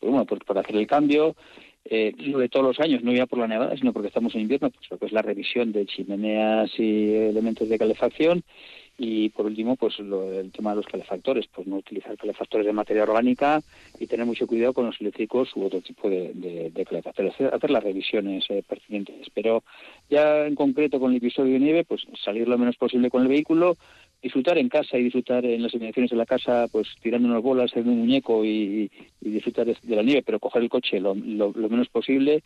[0.00, 1.36] pues, bueno, pues para hacer el cambio,
[1.84, 4.42] eh, lo de todos los años, no ya por la nevada, sino porque estamos en
[4.42, 8.42] invierno, pues lo que es la revisión de chimeneas y elementos de calefacción
[9.02, 12.74] y por último, pues lo, el tema de los calefactores, pues no utilizar calefactores de
[12.74, 13.62] materia orgánica
[13.98, 17.82] y tener mucho cuidado con los eléctricos u otro tipo de, de, calefactores, hacer, las
[17.82, 19.28] revisiones eh, pertinentes.
[19.32, 19.64] Pero
[20.10, 23.28] ya en concreto con el episodio de nieve, pues salir lo menos posible con el
[23.28, 23.78] vehículo,
[24.20, 27.74] disfrutar en casa y disfrutar en las inmediaciones de la casa, pues tirando unas bolas
[27.76, 28.90] en un muñeco y,
[29.22, 32.42] disfrutar de, la nieve, pero coger el coche lo, lo menos posible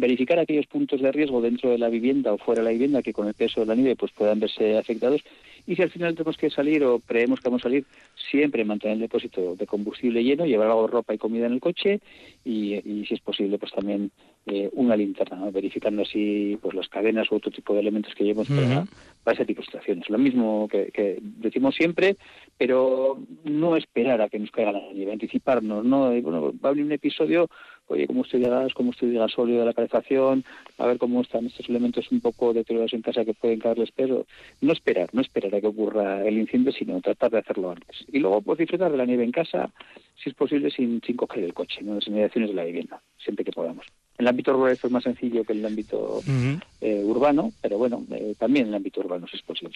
[0.00, 3.12] verificar aquellos puntos de riesgo dentro de la vivienda o fuera de la vivienda que
[3.12, 5.22] con el peso de la nieve pues puedan verse afectados
[5.66, 7.84] y si al final tenemos que salir o creemos que vamos a salir,
[8.30, 11.60] siempre mantener el depósito de combustible lleno, llevar algo de ropa y comida en el
[11.60, 12.00] coche
[12.44, 14.10] y, si es posible, pues también
[14.46, 18.48] eh, una linterna, verificando así pues las cadenas u otro tipo de elementos que llevemos
[18.48, 18.86] para,
[19.34, 20.08] ese tipo de situaciones.
[20.08, 22.16] Lo mismo que, decimos siempre,
[22.56, 26.10] pero no esperar a que nos caiga la nieve, anticiparnos, ¿no?
[26.20, 27.48] bueno, va a venir un episodio
[27.90, 30.44] oye, cómo estoy de gas, cómo estoy de gasóleo de la calefacción,
[30.78, 34.26] a ver cómo están estos elementos un poco deteriorados en casa que pueden caerles pero
[34.60, 38.04] No esperar, no esperar a que ocurra el incendio, sino tratar de hacerlo antes.
[38.12, 39.70] Y luego, pues disfrutar de la nieve en casa,
[40.22, 41.90] si es posible, sin, sin coger el coche, ¿no?
[41.90, 43.86] en las inmediaciones de la vivienda, siempre que podamos.
[44.18, 46.20] En el ámbito rural esto es más sencillo que en el ámbito
[46.80, 49.74] eh, urbano, pero bueno, eh, también en el ámbito urbano si es posible.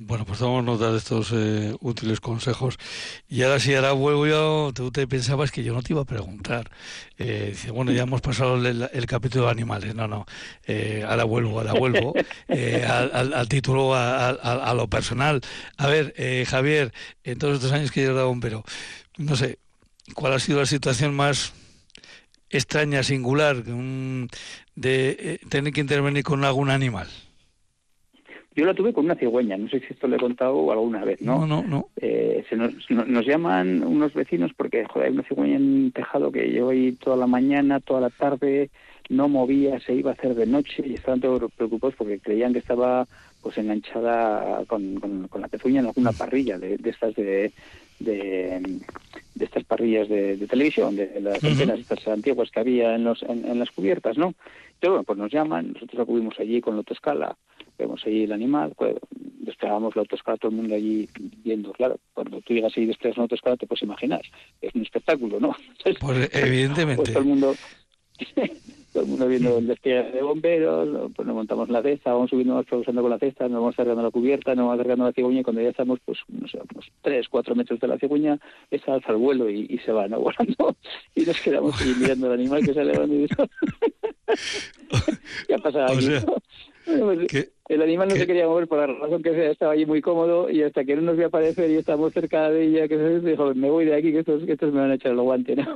[0.00, 2.78] Bueno, pues tomamos nota de estos eh, útiles consejos.
[3.28, 6.04] Y ahora sí, ahora vuelvo yo, tú te pensabas que yo no te iba a
[6.04, 6.70] preguntar.
[7.18, 9.96] Eh, dice, bueno, ya hemos pasado el, capítulo de animales.
[9.96, 10.24] No, no,
[10.68, 12.14] eh, ahora vuelvo, ahora vuelvo
[12.48, 15.40] eh, al, título, a, lo personal.
[15.76, 16.14] A ver,
[16.46, 16.92] Javier,
[17.24, 18.62] en todos estos años que yo era bombero,
[19.16, 19.58] no sé,
[20.14, 21.54] ¿cuál ha sido la situación más
[22.50, 23.64] extraña, singular,
[24.76, 27.08] de tener que intervenir con algún animal?
[28.58, 31.22] Yo la tuve con una cigüeña, no sé si esto le he contado alguna vez,
[31.22, 31.46] ¿no?
[31.46, 31.88] No, no, no.
[32.00, 36.32] Eh, se nos, nos, llamaban unos vecinos porque, joder, hay una cigüeña en un tejado
[36.32, 38.70] que yo ahí toda la mañana, toda la tarde,
[39.10, 42.58] no movía, se iba a hacer de noche y estaban todos preocupados porque creían que
[42.58, 43.06] estaba
[43.42, 47.52] pues enganchada con, con, la pezuña en alguna parrilla de, de estas de,
[48.00, 48.60] de,
[49.38, 53.70] estas parrillas de, televisión, de, las antenas estas antiguas que había en, los, en, las
[53.70, 54.34] cubiertas, ¿no?
[54.74, 57.36] Entonces, bueno, pues nos llaman, nosotros acudimos allí con la autoescala
[57.78, 61.08] vemos allí el animal, pues, desplegamos la autoescala, todo el mundo allí
[61.44, 64.20] viendo, claro, cuando tú llegas y desplegas una autoescala te puedes imaginar,
[64.60, 65.54] es un espectáculo, ¿no?
[66.00, 67.02] pues evidentemente.
[67.02, 67.54] Pues todo el mundo...
[68.92, 72.54] todo el mundo viendo el despliegue de bomberos, pues nos montamos la cesta, vamos subiendo,
[72.54, 75.08] vamos progresando con la cesta, nos vamos acercando a la cubierta, nos vamos acercando a
[75.08, 77.98] la cigüeña y cuando ya estamos, pues, no sé, unos tres, cuatro metros de la
[77.98, 78.38] cigüeña,
[78.70, 80.20] esa alza el vuelo y, se va, ¿no?
[80.20, 80.76] Volando
[81.14, 83.28] y nos quedamos ahí mirando al animal que sale volando y
[85.46, 86.08] ¿Qué ha pasado aquí?
[86.86, 90.00] Pues, el animal no se quería mover por la razón que sea, estaba allí muy
[90.00, 93.20] cómodo y hasta que no nos vio aparecer y estamos cerca de ella, que se
[93.20, 95.54] dijo, me voy de aquí, que estos, que estos me van a echar el guante,
[95.56, 95.74] ¿no?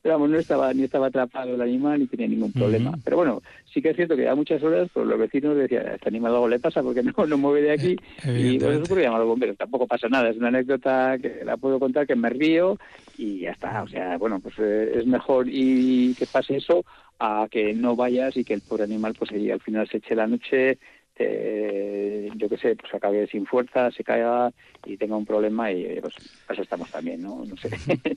[0.00, 2.92] Pero vamos, no estaba, ni estaba atrapado el animal ni tenía ningún problema.
[3.04, 6.08] Pero bueno, sí que es cierto que a muchas horas, pues los vecinos decían, este
[6.08, 9.20] animal algo le pasa porque no, no mueve de aquí y por eso ocurrió llamar
[9.20, 9.56] a los bomberos.
[9.56, 12.78] Tampoco pasa nada, es una anécdota que la puedo contar, que me río
[13.18, 13.82] y ya está.
[13.82, 16.84] O sea, bueno, pues eh, es mejor y que pase eso
[17.18, 20.14] a que no vayas y que el pobre animal pues ahí al final se eche
[20.14, 20.78] la noche
[21.16, 24.52] eh, yo qué sé, pues acabe sin fuerza, se caiga
[24.84, 26.14] y tenga un problema y pues
[26.48, 27.44] eso estamos también, ¿no?
[27.44, 27.70] No sé.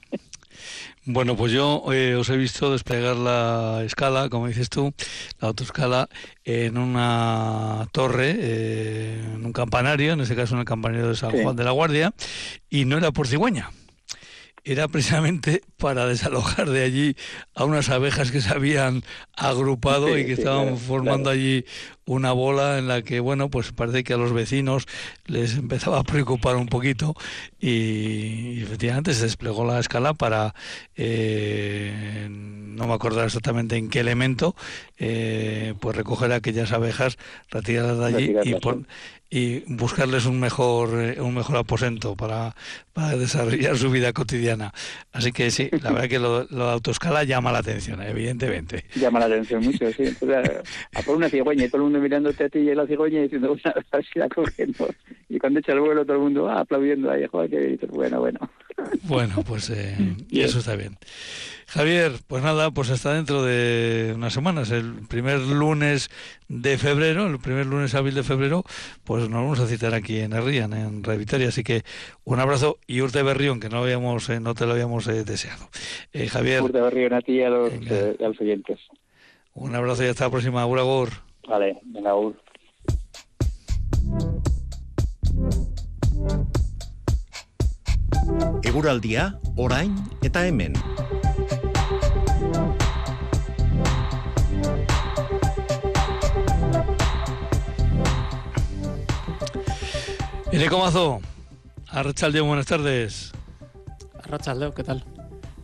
[1.03, 4.93] Bueno, pues yo eh, os he visto desplegar la escala, como dices tú,
[5.39, 6.10] la autoescala,
[6.43, 11.31] en una torre, eh, en un campanario, en este caso en el campanario de San
[11.31, 12.13] Juan de la Guardia,
[12.69, 13.69] y no era por cigüeña
[14.65, 17.15] era precisamente para desalojar de allí
[17.54, 19.04] a unas abejas que se habían
[19.36, 21.65] agrupado y que estaban formando allí
[22.08, 24.86] una bola en la que, bueno, pues parece que a los vecinos
[25.25, 27.15] les empezaba a preocupar un poquito
[27.60, 30.56] y, efectivamente se desplegó la escala para,
[30.95, 34.56] eh, no me acuerdo exactamente en qué elemento,
[34.97, 37.17] eh, pues recoger aquellas abejas,
[37.49, 38.56] retirarlas de allí y,
[39.29, 42.55] y buscarles un mejor eh, un mejor aposento para,
[42.93, 44.73] para, desarrollar su vida cotidiana.
[45.11, 48.85] Así que sí, la verdad que lo, lo de autoescala llama la atención, evidentemente.
[48.95, 50.03] Llama la atención mucho, sí.
[50.93, 53.51] a, por una cigüeña y todo el mundo mirándote a ti y la cigüeña diciendo,
[53.51, 54.88] una así la cogiendo.
[55.27, 58.39] Y cuando echa el vuelo todo el mundo ah, aplaudiendo ahí, joder, que bueno, bueno.
[59.03, 59.97] Bueno, pues eh,
[60.29, 60.97] y eso está bien.
[61.67, 66.10] Javier, pues nada, pues hasta dentro de unas semanas, el primer lunes
[66.47, 68.63] de febrero, el primer lunes hábil de febrero,
[69.04, 71.49] pues nos vamos a citar aquí en Herrían, en Revitoria.
[71.49, 71.84] Así que
[72.23, 75.67] un abrazo y Urte Berrión, que no, habíamos, eh, no te lo habíamos eh, deseado.
[76.13, 76.62] Eh, Javier.
[76.62, 77.71] Urte Berrión a ti y a los,
[78.39, 78.80] oyentes.
[79.54, 80.62] Un abrazo y hasta la próxima.
[80.62, 81.10] Agur,
[81.47, 82.36] Vale, venga, agur.
[88.63, 90.73] Eguraldia, orain eta hemen.
[100.55, 101.19] Eneco Mazo,
[101.89, 103.33] Arrachaldeo, buenas tardes.
[104.23, 105.03] Arrachaldeo, ¿qué tal?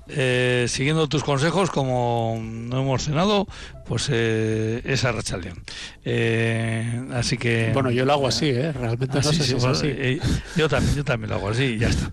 [0.09, 3.47] Eh, siguiendo tus consejos, como no hemos cenado,
[3.85, 5.63] pues eh, es Arrachaldeón.
[6.03, 7.71] Eh, así que...
[7.73, 8.73] Bueno, yo lo hago así, ¿eh?
[8.73, 9.87] Realmente no sé si es así.
[9.89, 10.19] Eh,
[10.57, 12.11] yo, también, yo también lo hago así y ya está.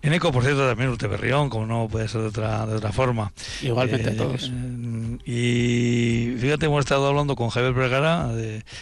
[0.00, 3.32] En Eco, por cierto, también Berrión, como no puede ser de otra, de otra forma.
[3.60, 4.48] Igualmente a todos.
[5.24, 8.30] Y fíjate, hemos estado hablando con Javier Vergara,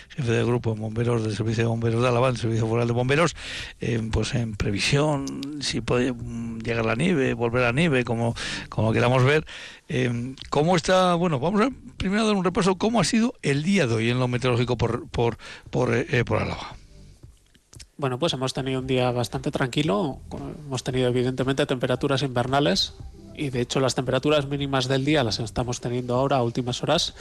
[0.09, 2.93] jefe del grupo de bomberos del Servicio de Bomberos de Álava, el Servicio Foral de
[2.93, 3.37] Bomberos,
[4.11, 6.15] pues en previsión, si puede
[6.63, 8.35] llegar la nieve, volver a la nieve, como,
[8.69, 9.47] como queramos ver.
[10.51, 11.15] ¿Cómo está?
[11.15, 12.77] Bueno, vamos a primero dar un repaso.
[12.77, 15.39] ¿Cómo ha sido el día de hoy en lo meteorológico por, por,
[15.71, 16.77] por, eh, por Álava?
[17.97, 20.21] Bueno, pues hemos tenido un día bastante tranquilo.
[20.67, 22.95] Hemos tenido evidentemente temperaturas invernales
[23.39, 27.15] y de hecho las temperaturas mínimas del día las estamos teniendo ahora a últimas horas.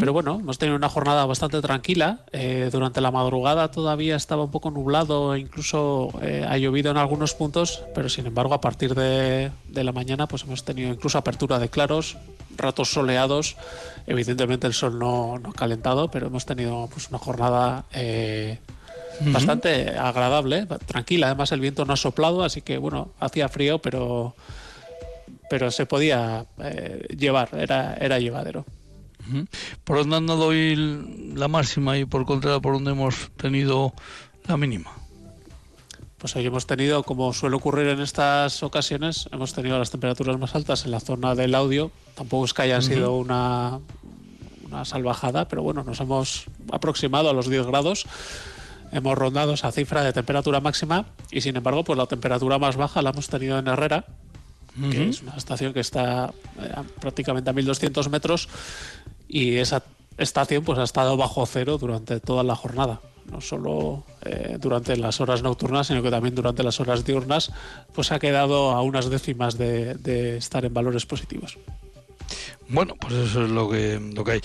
[0.00, 2.20] Pero bueno, hemos tenido una jornada bastante tranquila.
[2.32, 6.96] Eh, durante la madrugada todavía estaba un poco nublado e incluso eh, ha llovido en
[6.96, 11.18] algunos puntos, pero sin embargo a partir de, de, la mañana pues hemos tenido incluso
[11.18, 12.16] apertura de claros,
[12.56, 13.56] ratos soleados.
[14.06, 18.58] Evidentemente el sol no, no ha calentado, pero hemos tenido pues una jornada eh,
[19.20, 21.26] bastante agradable, tranquila.
[21.26, 24.34] Además el viento no ha soplado, así que bueno, hacía frío, pero
[25.48, 28.64] pero se podía eh, llevar, era, era llevadero.
[29.84, 30.76] ¿Por dónde han dado hoy
[31.34, 33.92] la máxima y por contra por dónde hemos tenido
[34.46, 34.92] la mínima?
[36.18, 40.54] Pues hoy hemos tenido, como suele ocurrir en estas ocasiones, hemos tenido las temperaturas más
[40.54, 41.90] altas en la zona del audio.
[42.14, 43.80] Tampoco es que haya sido una,
[44.64, 48.06] una salvajada, pero bueno, nos hemos aproximado a los 10 grados.
[48.92, 53.02] Hemos rondado esa cifra de temperatura máxima y sin embargo, pues la temperatura más baja
[53.02, 54.06] la hemos tenido en Herrera,
[54.90, 58.48] que es una estación que está eh, prácticamente a 1200 metros
[59.28, 59.82] y esa
[60.18, 65.20] estación pues ha estado bajo cero durante toda la jornada no solo eh, durante las
[65.20, 67.52] horas nocturnas, sino que también durante las horas diurnas,
[67.92, 71.58] pues ha quedado a unas décimas de, de, estar en valores positivos.
[72.68, 74.40] Bueno, pues eso es lo que, lo que hay,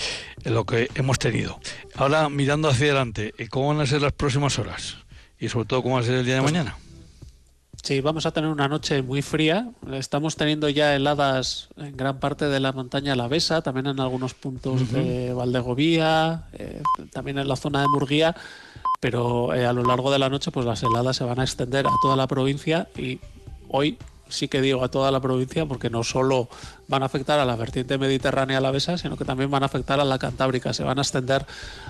[0.45, 1.59] lo que hemos tenido.
[1.95, 4.97] Ahora, mirando hacia adelante, ¿cómo van a ser las próximas horas?
[5.39, 6.77] Y sobre todo, ¿cómo va a ser el día de pues mañana?
[7.83, 9.71] Sí, vamos a tener una noche muy fría.
[9.91, 14.91] Estamos teniendo ya heladas en gran parte de la montaña Alavesa, también en algunos puntos
[14.91, 18.35] de Valdegovía, eh, también en la zona de Murguía,
[18.99, 21.87] pero eh, a lo largo de la noche pues las heladas se van a extender
[21.87, 23.19] a toda la provincia y
[23.67, 23.97] hoy
[24.29, 26.49] sí que digo a toda la provincia porque no solo
[26.87, 30.05] van a afectar a la vertiente mediterránea alavesa, sino que también van a afectar a
[30.05, 31.47] la cantábrica, se van a extender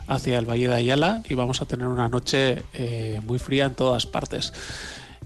[0.08, 3.76] hacia el Valle de Ayala y vamos a tener una noche eh, muy fría en
[3.76, 4.54] todas partes.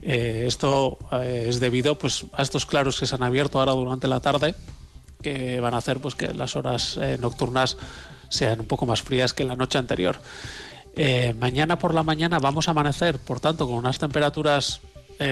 [0.08, 4.08] Eh, esto eh, es debido pues, a estos claros que se han abierto ahora durante
[4.08, 4.54] la tarde,
[5.24, 7.76] que van a hacer pues, que las horas eh, nocturnas
[8.30, 10.20] sean un poco más frías que la noche anterior.
[11.40, 14.82] mañana por la mañana vamos a amanecer, por tanto, con unas temperaturas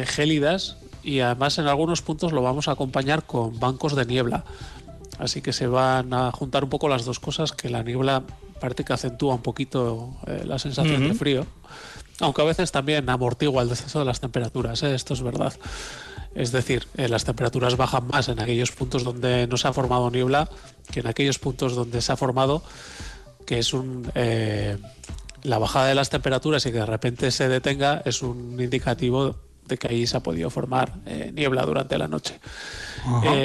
[0.05, 4.43] gélidas y además en algunos puntos lo vamos a acompañar con bancos de niebla.
[5.19, 8.23] Así que se van a juntar un poco las dos cosas, que la niebla
[8.59, 11.45] parece que acentúa un poquito la sensación de frío
[12.19, 14.93] aunque a veces también amortigua el descenso de las temperaturas, ¿eh?
[14.93, 15.53] esto es verdad.
[16.35, 20.09] Es decir, eh, las temperaturas bajan más en aquellos puntos donde no se ha formado
[20.09, 20.49] niebla
[20.91, 22.63] que en aquellos puntos donde se ha formado,
[23.45, 24.11] que es un...
[24.15, 24.77] Eh,
[25.43, 29.35] la bajada de las temperaturas y que de repente se detenga es un indicativo
[29.67, 30.93] de que ahí se ha podido formar
[31.33, 32.39] niebla durante la noche.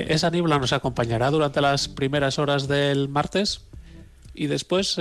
[0.06, 3.62] esa niebla nos acompañará durante las primeras horas del martes
[4.32, 4.96] y después,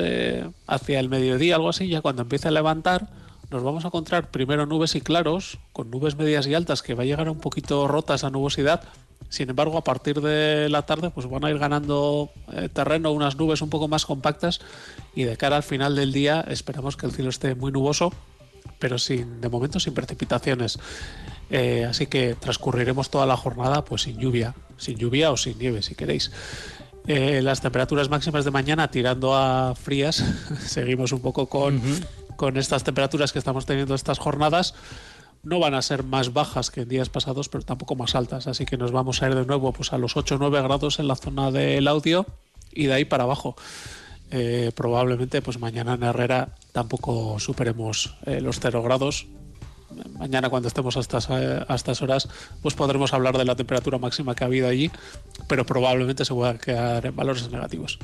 [0.66, 3.08] hacia el mediodía, algo así, ya cuando empiece a levantar,
[3.50, 7.04] nos vamos a encontrar primero nubes y claros, con nubes medias y altas que va
[7.04, 8.84] a llegar un poquito rota esa nubosidad.
[9.30, 13.38] Sin embargo, a partir de la tarde, pues van a ir ganando eh, terreno unas
[13.38, 14.60] nubes un poco más compactas
[15.16, 18.14] y de cara al final del día esperamos que el cielo esté muy nuboso,
[18.80, 20.80] pero sin, de momento sin precipitaciones.
[21.50, 25.82] Eh, así que transcurriremos toda la jornada pues sin lluvia, sin lluvia o sin nieve
[25.82, 26.32] si queréis.
[27.08, 30.24] Eh, las temperaturas máximas de mañana tirando a frías,
[30.66, 31.82] seguimos un poco con
[32.38, 34.74] con estas temperaturas que estamos teniendo estas jornadas,
[35.44, 38.48] no van a ser más bajas que en días pasados, pero tampoco más altas.
[38.48, 41.00] Así que nos vamos a ir de nuevo pues, a los 8 o 9 grados
[41.00, 42.26] en la zona del audio
[42.72, 43.56] y de ahí para abajo.
[44.30, 49.28] Eh, probablemente pues mañana en Herrera tampoco superemos eh, los 0 grados.
[50.20, 52.28] Mañana cuando estemos a estas, a estas horas
[52.62, 54.92] pues podremos hablar de la temperatura máxima que ha habido allí,
[55.48, 57.98] pero probablemente se pueda quedar en valores negativos.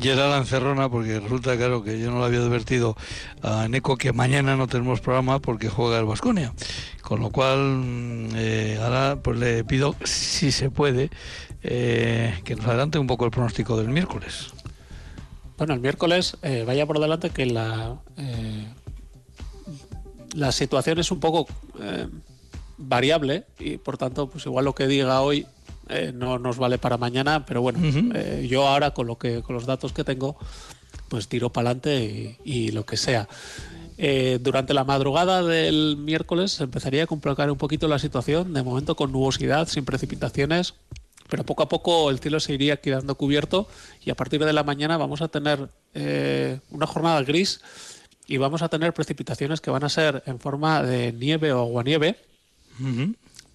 [0.00, 2.96] Gerard Encerrona, porque resulta claro que yo no lo había advertido
[3.42, 6.52] a Neco que mañana no tenemos programa porque juega el Vasconia.
[7.02, 11.10] Con lo cual, mm, eh, ahora pues le pido, si se puede,
[11.62, 14.48] eh, que nos adelante un poco el pronóstico del miércoles.
[15.56, 17.96] Bueno, el miércoles eh, vaya por delante que la,
[20.34, 21.46] la situación es un poco
[22.76, 25.46] variable y por tanto, pues igual lo que diga hoy
[25.88, 27.78] eh, no nos vale para mañana, pero bueno,
[28.14, 30.36] eh, yo ahora con lo que con los datos que tengo,
[31.08, 33.28] pues tiro para adelante y, lo que sea.
[33.96, 38.96] Eh, durante la madrugada del miércoles empezaría a complicar un poquito la situación, de momento
[38.96, 40.74] con nubosidad, sin precipitaciones,
[41.28, 43.66] pero poco a poco el cielo se iría quedando cubierto
[44.04, 45.68] y a partir de la mañana vamos a tener
[46.70, 47.60] una jornada gris
[48.26, 52.16] y vamos a tener precipitaciones que van a ser en forma de nieve o aguanieve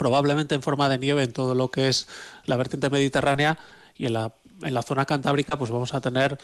[0.04, 2.10] probablemente en forma de nieve en todo lo que es
[2.44, 3.58] la vertiente mediterránea
[3.96, 6.38] y en la, en la zona cantábrica pues vamos a tener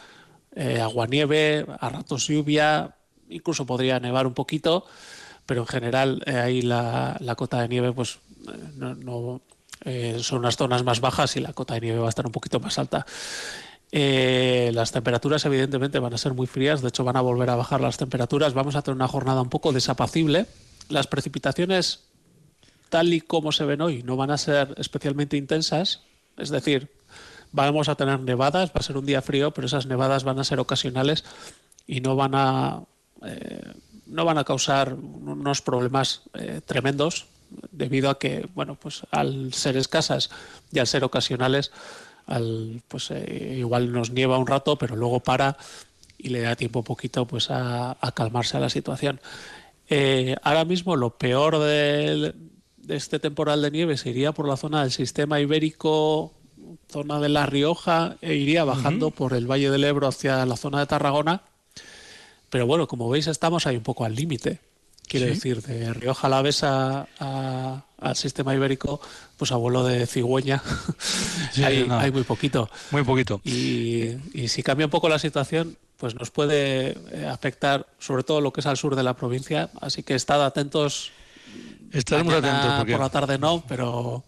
[0.55, 2.95] eh, aguanieve, a ratos lluvia,
[3.27, 4.85] incluso podría nevar un poquito,
[5.45, 9.41] pero en general eh, ahí la, la, cota de nieve pues eh, no,
[10.23, 12.61] son unas zonas más bajas y la cota de nieve va a estar un poquito
[12.61, 13.05] más alta.
[13.91, 17.81] las temperaturas evidentemente van a ser muy frías, de hecho van a volver a bajar
[17.81, 20.45] las temperaturas, vamos a tener una jornada un poco desapacible.
[20.87, 22.08] Las precipitaciones
[22.89, 26.01] tal y como se ven hoy, no van a ser especialmente intensas,
[26.37, 26.89] es decir,
[27.51, 30.43] vamos a tener nevadas, va a ser un día frío, pero esas nevadas van a
[30.43, 31.23] ser ocasionales
[31.87, 32.83] y no van a,
[33.25, 33.73] eh,
[34.05, 37.27] no van a causar unos problemas eh, tremendos
[37.71, 40.29] debido a que, bueno, pues al ser escasas
[40.71, 41.71] y al ser ocasionales,
[42.27, 45.57] al, pues eh, igual nos nieva un rato, pero luego para
[46.17, 49.21] y le da tiempo poquito pues a, calmarse a la situación.
[50.43, 52.35] ahora mismo lo peor del,
[52.87, 56.33] este temporal de nieve se iría por la zona del sistema ibérico,
[56.89, 60.79] zona de La Rioja, e iría bajando por el Valle del Ebro hacia la zona
[60.79, 61.43] de Tarragona.
[62.49, 64.59] Pero bueno, como veis, estamos ahí un poco al límite.
[65.07, 69.01] Quiero decir, de Rioja a la Besa al sistema ibérico,
[69.37, 70.61] pues a vuelo de cigüeña,
[71.63, 72.69] hay, muy poquito.
[72.91, 73.41] Muy poquito.
[73.43, 78.39] Y, y si cambia un poco la situación, pues nos puede eh, afectar sobre todo
[78.39, 79.69] lo que es al sur de la provincia.
[79.81, 81.11] Así que estad atentos
[81.91, 82.85] Estaremos atentos.
[82.85, 84.23] Por la tarde no, pero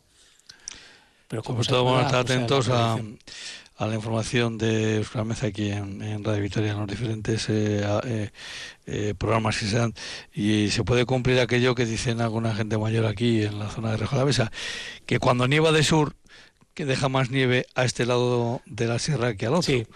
[1.27, 2.97] Pero como Sobre todo vamos a estar pues, atentos a,
[3.77, 7.83] a la información de Euskal Meza aquí en, en Radio Victoria, en los diferentes eh,
[8.03, 8.29] eh,
[8.85, 9.93] eh, programas que se dan.
[10.33, 13.97] Y se puede cumplir aquello que dicen alguna gente mayor aquí en la zona de
[13.97, 14.51] Rejo de la Mesa,
[15.05, 16.15] que cuando nieva de sur,
[16.73, 19.63] que deja más nieve a este lado de la sierra que al otro.
[19.63, 19.87] Sí.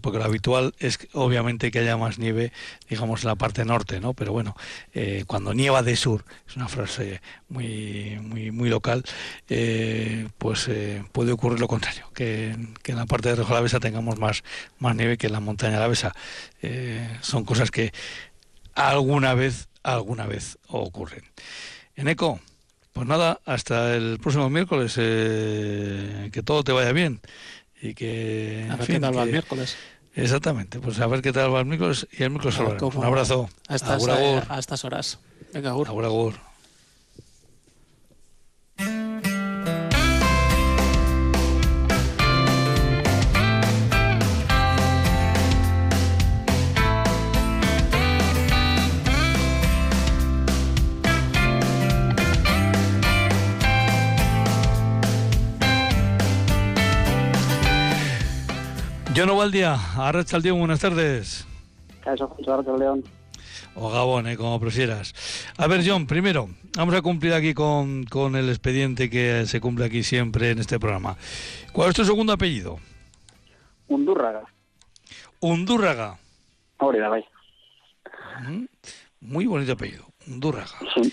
[0.00, 2.52] Porque lo habitual es obviamente que haya más nieve,
[2.88, 4.14] digamos, en la parte norte, ¿no?
[4.14, 4.56] Pero bueno,
[4.94, 9.04] eh, cuando nieva de sur, es una frase muy muy muy local,
[9.48, 14.18] eh, pues eh, puede ocurrir lo contrario, que, en la parte de Rejo Alavesa tengamos
[14.18, 14.42] más,
[14.78, 16.14] más nieve que en la montaña Alavesa.
[16.62, 17.92] Eh, son cosas que
[18.74, 21.24] alguna vez, alguna vez ocurren.
[21.96, 22.40] En ECO,
[22.92, 27.20] pues nada, hasta el próximo miércoles, eh, que todo te vaya bien.
[27.84, 29.76] Y que, A ver fin, qué tal va el miércoles.
[30.14, 33.48] Exactamente, pues a ver qué tal va el miércoles y el miércoles Un abrazo.
[33.68, 34.22] A estas, Agur, agur.
[34.42, 35.18] eh, a estas horas.
[35.52, 35.88] Venga, Agur.
[35.88, 36.34] Agur, agur.
[59.14, 61.46] Yo no día, Arracha el día, buenas tardes.
[62.76, 63.04] León.
[63.76, 65.14] O Gabón, eh, como prefieras.
[65.56, 69.84] A ver, John, primero, vamos a cumplir aquí con, con el expediente que se cumple
[69.84, 71.16] aquí siempre en este programa.
[71.72, 72.80] ¿Cuál es tu segundo apellido?
[73.86, 74.42] Undurraga.
[75.38, 76.18] Undúrraga.
[76.78, 77.24] Ahora.
[78.48, 78.64] Mm,
[79.20, 80.78] Muy bonito apellido, Undúrraga.
[80.94, 81.12] Sí.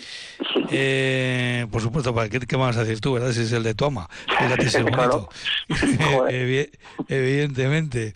[0.71, 3.31] Eh, por supuesto, ¿para qué, qué vas a decir tú, verdad?
[3.31, 4.07] Si es el de tu ama.
[4.27, 5.29] Fíjate bonito.
[7.07, 8.13] Evidentemente.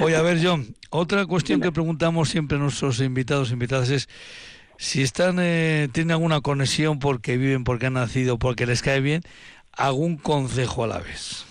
[0.00, 4.08] Oye, a ver, John, otra cuestión que preguntamos siempre a nuestros invitados invitadas es
[4.78, 9.22] si están eh, tienen alguna conexión porque viven, porque han nacido, porque les cae bien,
[9.72, 11.46] algún consejo a la vez.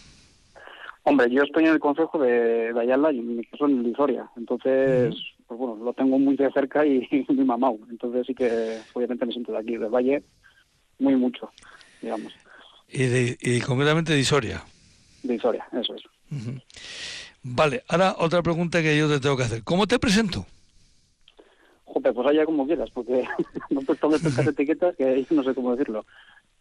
[1.03, 4.29] Hombre, yo estoy en el consejo de, de Ayala y en mi caso en Lizoria.
[4.38, 5.15] Entonces,
[5.47, 7.77] pues bueno, lo tengo muy de cerca y muy mamado.
[7.89, 10.23] Entonces sí que obviamente me siento de aquí, del Valle,
[10.99, 11.51] muy mucho,
[12.01, 12.33] digamos.
[12.89, 14.63] Y, de- y concretamente de Isoria.
[15.23, 16.03] De Lizoria, eso es.
[17.43, 19.63] Vale, ahora otra pregunta que yo te tengo que hacer.
[19.63, 20.45] ¿Cómo te presento?
[21.85, 23.23] Joder, pues allá como quieras, porque
[23.69, 26.05] no he puesto tantas etiquetas que no sé cómo decirlo.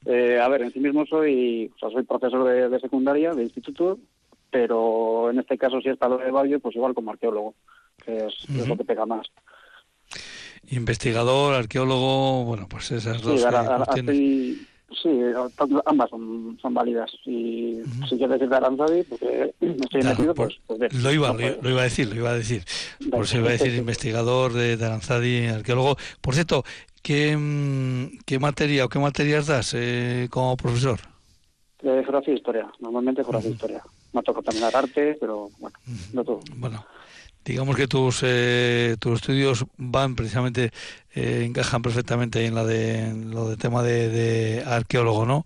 [0.06, 3.44] Eh, a ver, en sí mismo soy, o sea, soy profesor de, de secundaria, de
[3.44, 3.98] instituto,
[4.50, 7.54] pero en este caso si es para lo de Valle, pues igual como arqueólogo,
[8.04, 9.26] que es, es lo que pega más.
[10.70, 13.86] Investigador, arqueólogo, bueno, pues esas dos Sí, ahora,
[15.02, 15.08] sí,
[15.86, 17.10] ambas son, son válidas.
[17.24, 21.28] Y si quieres decir de Aranzadi, porque estoy Claro, metido, por- pues, pues lo iba,
[21.28, 22.64] No lo, iba a decir, lo iba a decir.
[23.10, 25.96] Por eso iba a decir investigador de, de Aranzadi, arqueólogo.
[26.20, 26.64] Por cierto,
[27.02, 31.00] ¿qué, mm, qué materia o qué materias das eh, como profesor?
[31.82, 33.82] Eh, geografía e historia, normalmente geografía e historia.
[34.12, 35.76] Me ha tocado también arte, pero bueno,
[36.14, 36.40] no todo.
[36.56, 36.86] Bueno,
[37.44, 40.70] digamos que tus eh, tus estudios van precisamente
[41.14, 45.42] eh, encajan perfectamente en la de en lo de tema de, de arqueólogo, ¿no?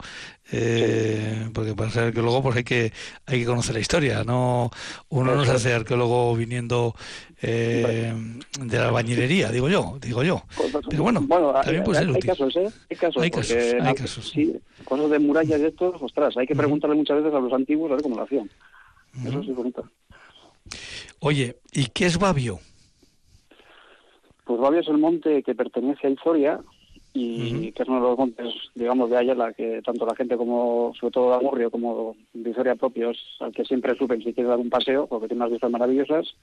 [0.51, 2.93] Eh, Porque para ser arqueólogo pues hay que
[3.27, 4.71] hay que conocer la historia, no
[5.11, 6.95] uno no se hace arqueólogo viniendo
[7.43, 8.15] eh,
[8.61, 10.43] de la albañilería, digo yo, digo yo.
[10.89, 12.71] Pero bueno, hay, también puede hay- casos, ¿eh?
[12.91, 13.23] Hay casos.
[13.23, 14.31] Hay porque, casos, hay casos.
[14.31, 17.91] Sí, cosas de murallas y estos, ostras, hay que preguntarle muchas veces a los antiguos
[17.91, 18.49] a ver cómo lo hacían.
[19.27, 19.85] Eso sí bonito.
[21.21, 22.61] Oye, ¿y qué es Babio?
[24.45, 26.61] Pues Babio es el monte que pertenece a Izoria
[27.13, 30.93] y que es uno de los montes, digamos, de Ayala, que tanto la gente como,
[30.99, 34.59] sobre todo de Amurrio, como de Izoria propios, al que siempre suben si quiere dar
[34.59, 36.37] un paseo, porque tiene unas vistas maravillosas,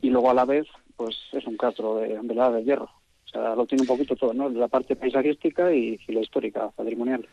[0.00, 2.88] y luego a la vez, pues es un castro de, de la del hierro.
[3.24, 4.48] O sea, lo tiene un poquito todo, ¿no?
[4.48, 7.26] La parte paisajística y, y la histórica, patrimonial.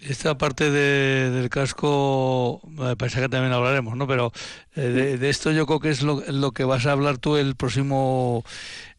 [0.00, 4.06] Esta parte de- del casco, eh, paisaje también hablaremos, ¿no?
[4.06, 4.32] Pero
[4.74, 7.36] eh, de, de esto yo creo que es lo, lo que vas a hablar tú
[7.36, 8.42] el próximo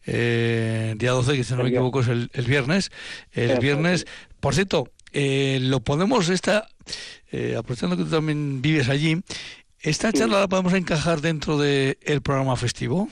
[0.06, 2.90] eh, día 12, que si no me equivoco es el, el viernes.
[3.32, 4.06] El viernes,
[4.38, 6.68] por cierto, eh, lo podemos, esta,
[7.32, 9.20] eh, aprovechando que tú también vives allí,
[9.80, 10.18] esta Sí.
[10.18, 13.08] charla la podemos encajar dentro del programa festivo.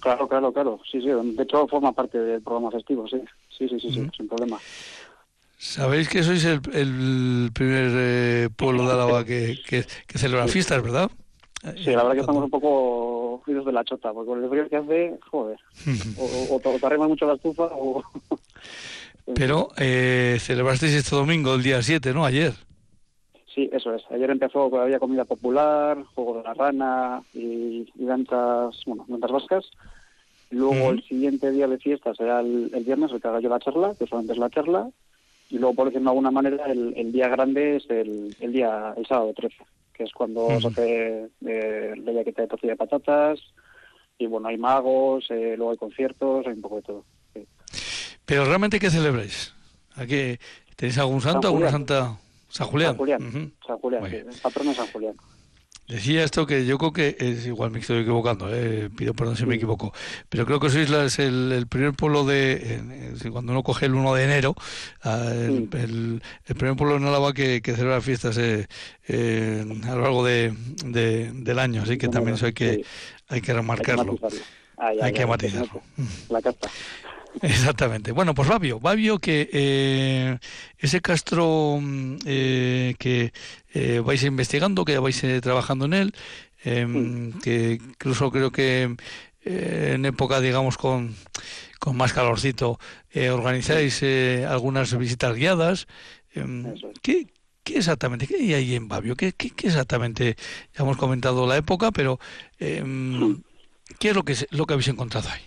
[0.00, 0.80] Claro, claro, claro.
[0.90, 1.08] Sí, sí.
[1.08, 3.18] De hecho, forma parte del programa festivo, sí.
[3.56, 4.58] Sí, sí, sí, sí, sin problema.
[5.60, 10.82] Sabéis que sois el, el primer eh, pueblo de Álava que, que, que celebra fiestas,
[10.82, 11.10] ¿verdad?
[11.76, 14.66] Sí, la verdad que estamos un poco ruidos de la chota, porque con el frío
[14.70, 15.58] que hace, joder,
[16.16, 18.02] o, o, o te arrimas mucho la estufa o...
[19.34, 22.24] Pero eh, celebrasteis este domingo, el día 7, ¿no?
[22.24, 22.54] Ayer.
[23.54, 24.02] Sí, eso es.
[24.10, 29.70] Ayer empezó, había comida popular, juego de la rana y, y danzas, bueno, danzas vascas.
[30.48, 33.60] Luego el siguiente día de fiesta será el, el viernes, el que haga yo la
[33.60, 34.88] charla, que solamente es la charla.
[35.50, 39.04] Y luego, por decirlo de alguna manera, el, día grande es el, el día el
[39.06, 39.56] sábado 13,
[39.92, 43.40] que es cuando se hace eh, la yaqueta de tortilla de patatas,
[44.16, 47.04] y bueno, hay magos, eh, luego hay conciertos, hay un poco de todo.
[48.24, 49.52] Pero realmente, ¿qué celebráis?
[49.96, 50.38] ¿Aquí
[50.76, 52.16] tenéis algún santo, alguna santa?
[52.48, 52.90] San Julián.
[52.90, 55.14] San Julián, San Julián sí, patrón de San Julián.
[55.90, 59.44] Decía esto que yo creo que es igual me estoy equivocando, eh, pido perdón si
[59.44, 59.92] me equivoco,
[60.28, 62.80] pero creo que sois es el, primer pueblo de,
[63.32, 64.54] cuando uno coge el 1 de enero,
[65.02, 65.68] ah, el,
[66.56, 68.68] primer pueblo en Álava que, que celebra fiestas eh,
[69.08, 72.84] a lo largo de, del año, así que también eso hay que,
[73.26, 74.16] hay que remarcarlo.
[75.02, 75.82] Hay que matizarlo.
[76.28, 76.70] La carta.
[77.42, 78.12] Exactamente.
[78.12, 80.38] Bueno, pues Babio, Babio que eh,
[80.78, 83.32] ese Castro mm, eh, que
[83.72, 86.12] eh, vais investigando, que vais trabajando en él,
[86.64, 88.96] em, que incluso creo que
[89.42, 91.14] en época, digamos, con,
[91.78, 92.78] con más calorcito,
[93.32, 94.02] organizáis
[94.46, 95.86] algunas visitas guiadas.
[96.34, 97.26] Em, ¿qué,
[97.64, 98.26] ¿Qué exactamente?
[98.26, 99.16] ¿Qué hay ahí en Babio?
[99.16, 100.36] ¿Qué, qué, exactamente?
[100.74, 102.18] Ya hemos comentado la época, pero
[102.58, 103.42] em,
[103.98, 105.42] ¿qué es lo que, lo que habéis encontrado ahí?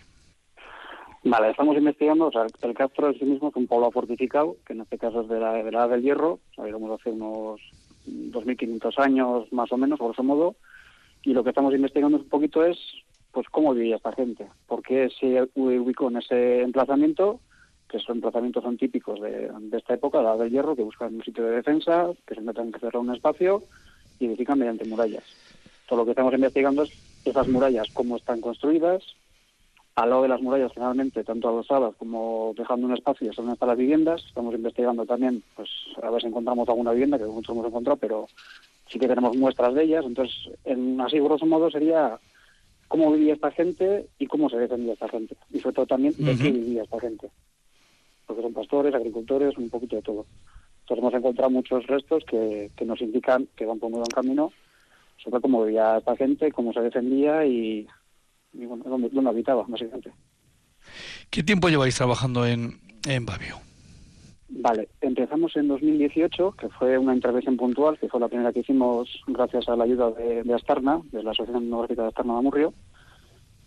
[1.25, 4.73] Vale, estamos investigando, o sea, el Castro en sí mismo es un pueblo fortificado, que
[4.73, 7.61] en este caso es de la, edad del hierro, digamos hace unos
[8.07, 10.55] 2.500 años más o menos, grosso modo,
[11.23, 12.77] y lo que estamos investigando un poquito es
[13.31, 17.39] pues cómo vivía esta gente, por qué se ubicó en ese emplazamiento,
[17.89, 21.43] que esos emplazamientos son típicos de, esta época, la del hierro, que buscan un sitio
[21.43, 23.63] de defensa, que se metan que cerrar un espacio
[24.19, 25.23] y edifican mediante murallas.
[25.87, 26.91] Todo lo que estamos investigando es
[27.25, 29.03] esas murallas, cómo están construidas,
[29.95, 33.77] al lado de las murallas generalmente, tanto adosadas como dejando un espacio donde están las
[33.77, 34.23] viviendas.
[34.25, 35.69] Estamos investigando también, pues
[36.01, 38.27] a ver si encontramos alguna vivienda, que muchos hemos encontrado, pero
[38.87, 40.05] sí que tenemos muestras de ellas.
[40.05, 40.35] Entonces,
[40.65, 42.17] en así grosso modo sería
[42.87, 45.35] cómo vivía esta gente y cómo se defendía esta gente.
[45.51, 47.29] Y sobre todo también de qué vivía esta gente.
[48.25, 50.25] Porque son pastores, agricultores, un poquito de todo.
[50.81, 54.51] Entonces hemos encontrado muchos restos que, que nos indican que van por muy buen camino
[55.23, 57.87] sobre cómo vivía esta gente, cómo se defendía y
[58.53, 60.11] y bueno, donde, habitaba, básicamente.
[61.29, 63.57] ¿Qué tiempo lleváis trabajando en, en Babio?
[64.49, 69.09] Vale, empezamos en 2018, que fue una intervención puntual, que fue la primera que hicimos
[69.27, 72.73] gracias a la ayuda de, de Astarna, de la Asociación Etnográfica de Astarna de Amurrio,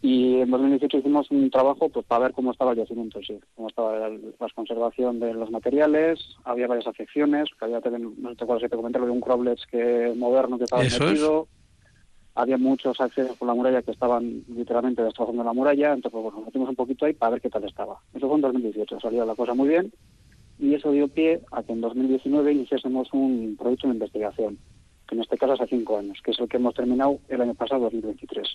[0.02, 3.68] y en 2018 hicimos un trabajo pues para ver cómo estaba el yacimiento, sí, cómo
[3.68, 8.76] estaba la, conservación de los materiales, había varias afecciones, que había, no sé si te
[8.76, 11.48] comenté lo de un Croblets que moderno que estaba metido,
[12.36, 16.38] había muchos accesos por la muralla que estaban literalmente destrozando la muralla, entonces pues, bueno,
[16.38, 17.98] nos metimos un poquito ahí para ver qué tal estaba.
[18.14, 19.90] Eso fue en 2018, salió la cosa muy bien
[20.58, 24.58] y eso dio pie a que en 2019 iniciásemos un proyecto de investigación,
[25.08, 27.54] que en este caso hace cinco años, que es el que hemos terminado el año
[27.54, 28.46] pasado, 2023.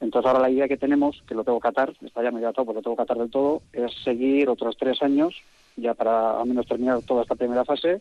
[0.00, 2.64] Entonces ahora la idea que tenemos, que lo tengo que atar, está ya medio atado
[2.64, 5.34] porque lo tengo que atar del todo, es seguir otros tres años,
[5.76, 8.00] ya para al menos terminar toda esta primera fase,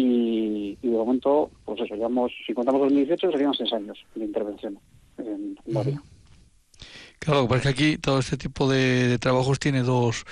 [0.00, 4.78] y, de momento, pues eso, llevamos, si contamos 2018, serían seis años de intervención
[5.18, 6.00] en Guardia.
[7.18, 10.24] Claro, porque aquí todo este tipo de, trabajos tiene dos,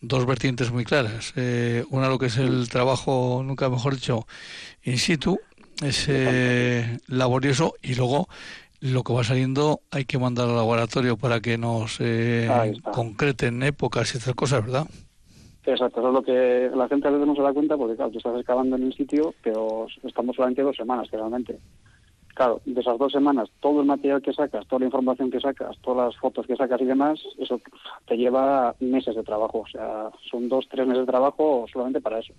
[0.00, 1.32] dos vertientes muy claras.
[1.36, 4.26] Eh, una, lo que es el trabajo, nunca mejor dicho,
[4.82, 5.38] in situ,
[5.80, 8.28] es eh, laborioso, y luego
[8.80, 12.50] lo que va saliendo hay que mandar al laboratorio para que nos eh,
[12.92, 14.88] concreten épocas y estas cosas, ¿verdad?
[15.66, 18.10] Exacto, eso es lo que la gente a veces no se da cuenta porque, claro,
[18.10, 21.58] tú estás excavando en un sitio, pero estamos solamente dos semanas, realmente.
[22.34, 25.78] Claro, de esas dos semanas, todo el material que sacas, toda la información que sacas,
[25.78, 27.60] todas las fotos que sacas y demás, eso
[28.06, 29.60] te lleva meses de trabajo.
[29.60, 32.34] O sea, son dos, tres meses de trabajo solamente para eso.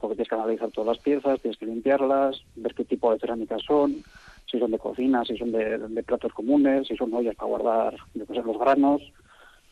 [0.00, 3.62] Porque tienes que analizar todas las piezas, tienes que limpiarlas, ver qué tipo de cerámicas
[3.62, 4.02] son,
[4.50, 8.58] si son de cocina, si son de, platos comunes, si son ollas para guardar los
[8.58, 9.00] granos,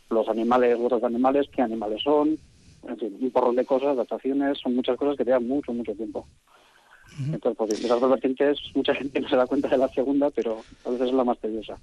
[0.09, 2.39] los animales, otros animales, qué animales son,
[2.87, 5.95] en fin, un porrón de cosas, adaptaciones, son muchas cosas que te dan mucho, mucho
[5.95, 6.27] tiempo.
[7.19, 10.31] Entonces, pues, de las dos vertientes, mucha gente no se da cuenta de la segunda,
[10.31, 11.77] pero a veces es la más tediosa.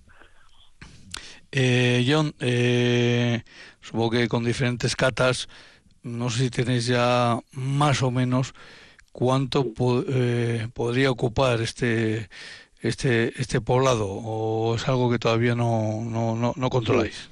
[1.52, 3.42] Eh, John, eh,
[3.82, 5.48] supongo que con diferentes catas,
[6.04, 8.54] no sé si tenéis ya más o menos
[9.12, 9.66] cuánto
[10.08, 12.30] eh, podría ocupar este
[12.82, 17.16] este este poblado o es algo que todavía no, no, no, no controláis.
[17.16, 17.30] Sí,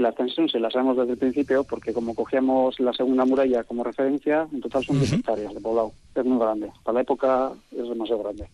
[0.00, 3.84] la extensión sí la sabemos desde el principio porque como cogíamos la segunda muralla como
[3.84, 5.92] referencia, en total son 10 hectáreas de poblado.
[6.14, 6.70] Es muy grande.
[6.82, 8.48] Para la época es demasiado grande.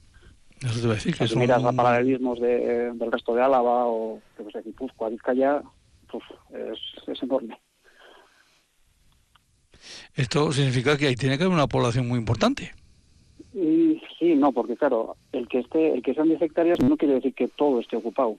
[0.61, 3.87] Eso te voy a decir que si miras a paralelismos de, del resto de Álava
[3.87, 5.63] o que sé, Guipúzcoa, Vizcaya,
[6.11, 7.57] pues, es, es enorme.
[10.15, 12.73] Esto significa que ahí tiene que haber una población muy importante.
[13.53, 17.35] sí, no, porque claro, el que esté, el que sean 10 hectáreas no quiere decir
[17.35, 18.37] que todo esté ocupado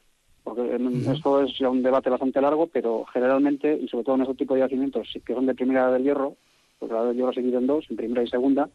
[0.49, 4.35] porque esto es ya un debate bastante largo, pero generalmente, y sobre todo en este
[4.35, 6.35] tipo de yacimientos que son de primera edad del hierro,
[6.77, 8.69] porque la del hierro se divide en dos, en primera y segunda.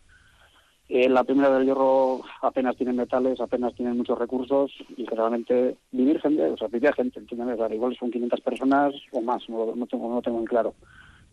[0.89, 6.20] Eh, la primera del hierro apenas tiene metales, apenas tiene muchos recursos y generalmente vivir
[6.20, 9.87] gente, o sea, vivía gente, o sea, igual son 500 personas o más, no, no
[9.87, 10.75] tengo, no tengo muy claro.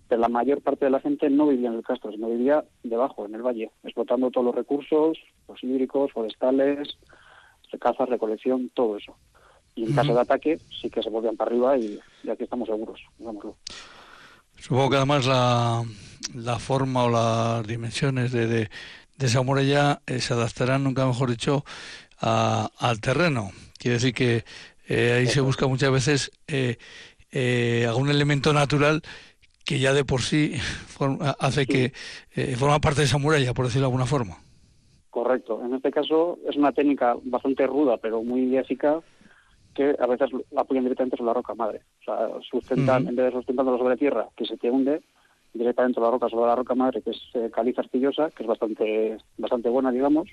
[0.08, 3.26] Pero la mayor parte de la gente no vivía en el castro, sino vivía debajo,
[3.26, 5.18] en el valle, explotando todos los recursos,
[5.48, 6.98] los hídricos, forestales,
[7.80, 9.16] caza, recolección, todo eso.
[9.76, 12.68] Y en caso de ataque sí que se volvían para arriba y, y aquí estamos
[12.68, 13.56] seguros, digámoslo.
[14.58, 15.84] Supongo que además la,
[16.36, 18.70] la forma o las dimensiones de, de,
[19.18, 21.64] de esa muralla eh, se adaptarán, nunca mejor dicho,
[22.20, 23.52] a, al terreno.
[23.78, 24.44] Quiere decir que
[24.88, 26.78] eh, ahí se busca muchas veces eh,
[27.32, 29.02] eh, algún elemento natural
[29.66, 30.54] que ya de por sí
[30.88, 31.94] forma, hace que
[32.36, 34.38] eh, forma parte de esa muralla, por decirlo de alguna forma.
[35.10, 35.62] Correcto.
[35.64, 39.04] En este caso es una técnica bastante ruda, pero muy eficaz,
[39.74, 41.82] que a veces apoyan directamente sobre la roca madre.
[42.02, 43.10] O sea, sustentan, Ujú.
[43.10, 45.02] en vez de sustentándolo sobre tierra, que se te hunde,
[45.54, 49.18] directamente la roca sobre la roca madre, que es eh, caliza arcillosa, que es bastante
[49.38, 50.30] bastante buena, digamos,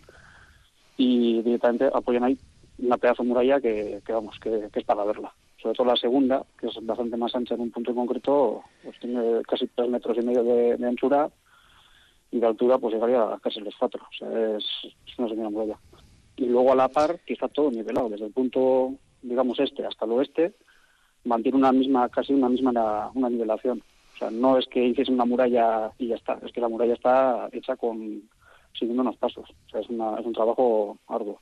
[0.96, 2.38] y directamente apoyan ahí
[2.78, 5.32] una pedazo de muralla que, que vamos, que, que es para verla.
[5.60, 8.98] Sobre todo la segunda, que es bastante más ancha en un punto en concreto, pues
[9.00, 11.28] tiene casi tres metros y medio de, de anchura
[12.30, 14.02] y de altura pues llegaría a casi los cuatro.
[14.02, 15.78] O sea, es, es una señora muralla.
[16.36, 20.04] Y luego a la par, que está todo nivelado, desde el punto, digamos, este hasta
[20.04, 20.54] el oeste,
[21.24, 23.82] mantiene una misma, casi una misma una nivelación.
[24.14, 26.94] O sea, no es que hiciese una muralla y ya está, es que la muralla
[26.94, 28.22] está hecha con
[28.78, 29.48] siguiendo unos pasos.
[29.50, 31.40] O sea, es, una, es un trabajo arduo.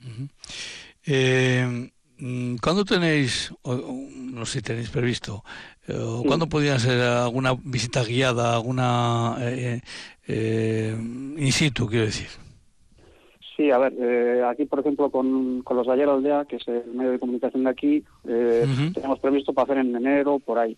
[0.00, 0.28] Ujú.
[1.06, 5.44] Eh, mm, ¿Cuándo tenéis, o- no sé si tenéis previsto,
[5.86, 6.26] eh, o Sí.
[6.28, 9.80] cuándo podría ser alguna visita guiada, alguna eh,
[10.26, 12.28] eh, in situ, quiero decir?
[13.56, 16.92] Sí, a ver, eh, aquí por ejemplo con, con los ayer aldea, que es el
[16.92, 20.76] medio de comunicación de aquí, eh, tenemos previsto para hacer en enero, por ahí.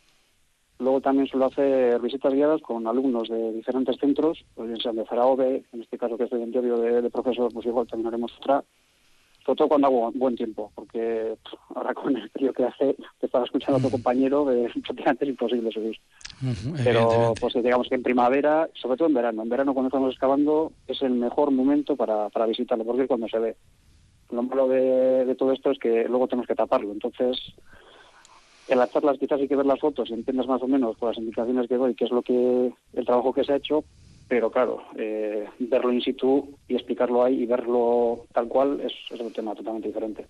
[0.78, 5.04] Luego también suelo hacer visitas guiadas con alumnos de diferentes centros, pues bien sean de
[5.06, 8.32] Zaragoza, en este caso que estoy en teoría de, de profesor, pues igual también haremos
[8.38, 8.62] otra.
[9.48, 13.24] Sobre todo cuando hago buen tiempo, porque pff, ahora con el frío que hace, que
[13.24, 15.96] estaba escuchando a tu compañero, eh, prácticamente es imposible subir.
[16.84, 20.72] Pero pues digamos que en primavera, sobre todo en verano, en verano cuando estamos excavando
[20.86, 23.56] es el mejor momento para, para visitarlo, porque es cuando se ve.
[24.32, 27.38] Lo malo de, de todo esto es que luego tenemos que taparlo, entonces
[28.68, 31.08] en las charlas quizás hay que ver las fotos y entiendes más o menos por
[31.08, 33.82] las indicaciones que doy qué es lo que el trabajo que se ha hecho,
[34.28, 39.32] pero claro, eh, verlo in situ y explicarlo ahí y verlo tal cual es, un
[39.32, 40.26] tema totalmente diferente.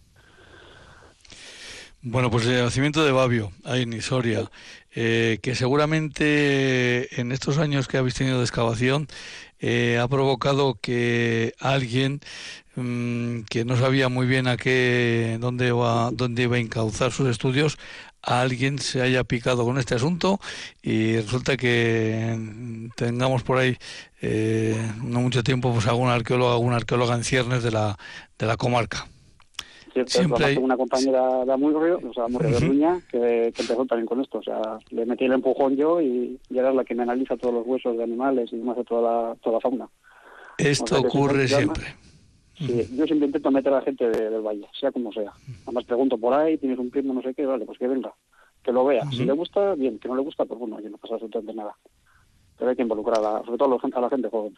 [2.01, 4.49] Bueno, pues el nacimiento de Babio, ahí en Isoria,
[4.95, 9.09] eh, que seguramente en estos años que habéis tenido de excavación
[9.59, 12.21] eh, ha provocado que alguien
[12.77, 15.71] mm, que no sabía muy bien a qué, dónde
[16.13, 17.79] dónde iba a encauzar sus estudios,
[18.23, 20.39] a alguien se haya picado con este asunto
[20.83, 23.77] y resulta que tengamos por ahí
[24.21, 27.97] eh, no mucho tiempo pues algún arqueólogo, alguna arqueóloga en ciernes de la,
[28.39, 29.07] de la comarca.
[29.93, 32.67] Cierto, Siempre hay- una compañera de Amurrio, o sea, Amurrio de.
[32.67, 34.39] Ruña, que, que empezó también con esto.
[34.39, 34.61] O sea,
[34.91, 37.67] le metí el empujón yo y, y ahora es la que me analiza todos los
[37.67, 39.89] huesos de animales y demás de toda la, toda la fauna.
[40.59, 42.08] Esto O sea que ocurre siempre- siempre.
[42.59, 45.33] Sí, yo siempre intento meter a la gente de- del valle, sea como sea.
[45.65, 48.13] Además pregunto por ahí, tienes un primo, no sé qué, vale, pues que venga,
[48.63, 49.09] que lo vea.
[49.13, 51.77] Si le gusta, bien, que no le gusta, pues bueno, oye, no pasa absolutamente nada.
[52.59, 54.55] Pero hay que involucrar, a, sobre todo a la gente- a la gente joven.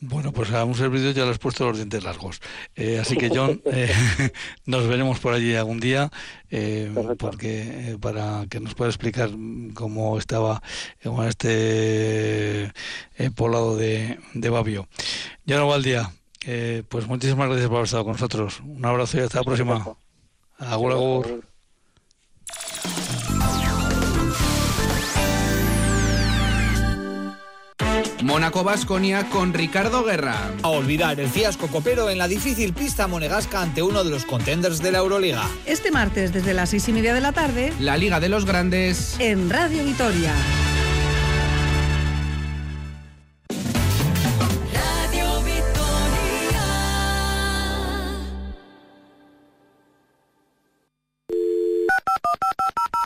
[0.00, 2.40] Bueno, pues a un servidor ya le has puesto los dientes largos.
[2.76, 3.88] Eh, así que, John, eh,
[4.66, 6.10] nos veremos por allí algún día
[6.50, 9.30] eh, porque para que nos pueda explicar
[9.74, 10.60] cómo estaba
[11.26, 12.70] este
[13.34, 14.86] poblado de, de Babio.
[15.48, 16.10] John Valdía,
[16.46, 18.60] eh, pues muchísimas gracias por haber estado con nosotros.
[18.60, 19.96] Un abrazo y hasta la próxima.
[20.58, 21.44] Agur, agur.
[28.22, 30.50] Mónaco Basconia con Ricardo Guerra.
[30.62, 34.80] A olvidar el fiasco copero en la difícil pista monegasca ante uno de los contenders
[34.80, 35.44] de la Euroliga.
[35.66, 39.16] Este martes desde las seis y media de la tarde La Liga de los Grandes.
[39.20, 40.32] en Radio Vitoria.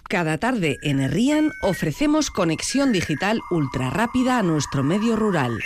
[0.09, 5.59] Cada tarde en Herrian ofrecemos conexión digital ultra rápida a nuestro medio rural.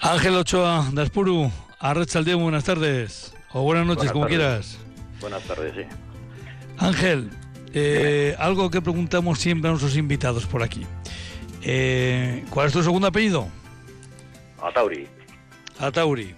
[0.00, 3.34] Ángel Ochoa, Daspuru, Arrachaldeón, buenas tardes.
[3.52, 4.38] O buenas noches, Buenas como tardes.
[4.38, 4.78] quieras.
[5.20, 5.82] Buenas tardes, sí.
[6.78, 7.30] Ángel,
[7.74, 10.86] eh, algo que preguntamos siempre a nuestros invitados por aquí.
[11.62, 13.48] Eh, ¿Cuál es tu segundo apellido?
[14.60, 15.08] Atauri.
[15.78, 16.34] a Tauri.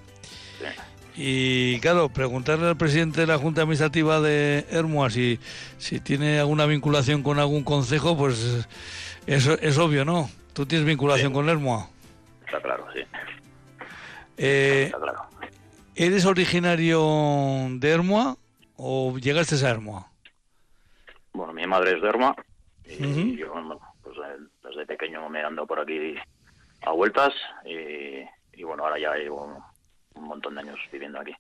[1.17, 5.39] Y claro, preguntarle al presidente de la Junta Administrativa de Hermoa si,
[5.79, 8.67] si tiene alguna vinculación con algún concejo, pues
[9.27, 10.29] eso es obvio, ¿no?
[10.55, 11.89] Tú tienes vinculación con Hermoa.
[12.47, 13.01] Está claro, sí.
[14.39, 15.23] Eh, Está claro.
[15.95, 18.37] ¿Eres originario de Hermoa
[18.77, 20.09] o llegaste a Hermoa?
[21.33, 22.35] Bueno, mi madre es de Herma
[22.87, 23.79] y yo, bueno,
[24.75, 26.15] desde pequeño me ando por aquí
[26.83, 27.33] a vueltas
[27.65, 28.23] y,
[28.53, 29.57] y bueno, ahora ya llevo un,
[30.23, 31.35] un montón de años viviendo aquí.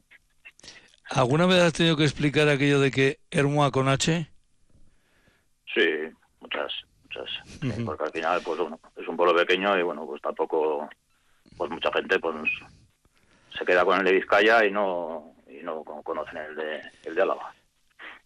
[1.10, 4.26] ¿Alguna vez has tenido que explicar aquello de que Hermoa con H?
[5.74, 5.88] Sí,
[6.40, 6.72] muchas,
[7.02, 7.30] muchas.
[7.84, 10.88] Porque al final, pues bueno, es un pueblo pequeño y bueno, pues tampoco,
[11.56, 12.36] pues mucha gente pues
[13.58, 17.14] se queda con el de Vizcaya y no y no con- conocen el de el
[17.14, 17.54] de Álava.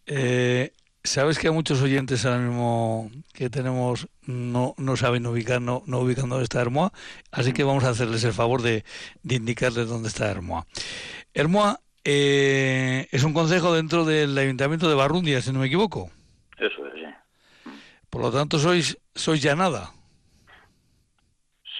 [0.06, 0.72] Eh,
[1.08, 6.00] Sabes que a muchos oyentes ahora mismo que tenemos no, no saben ubicar, no, no
[6.00, 6.92] ubican dónde está Hermoa,
[7.32, 8.84] así que vamos a hacerles el favor de,
[9.22, 10.66] de indicarles dónde está Hermoa.
[11.32, 16.10] Hermoa eh, es un concejo dentro del Ayuntamiento de Barrundia, si no me equivoco.
[16.58, 17.70] Eso es, sí.
[18.10, 19.90] Por lo tanto, sois, sois llanada.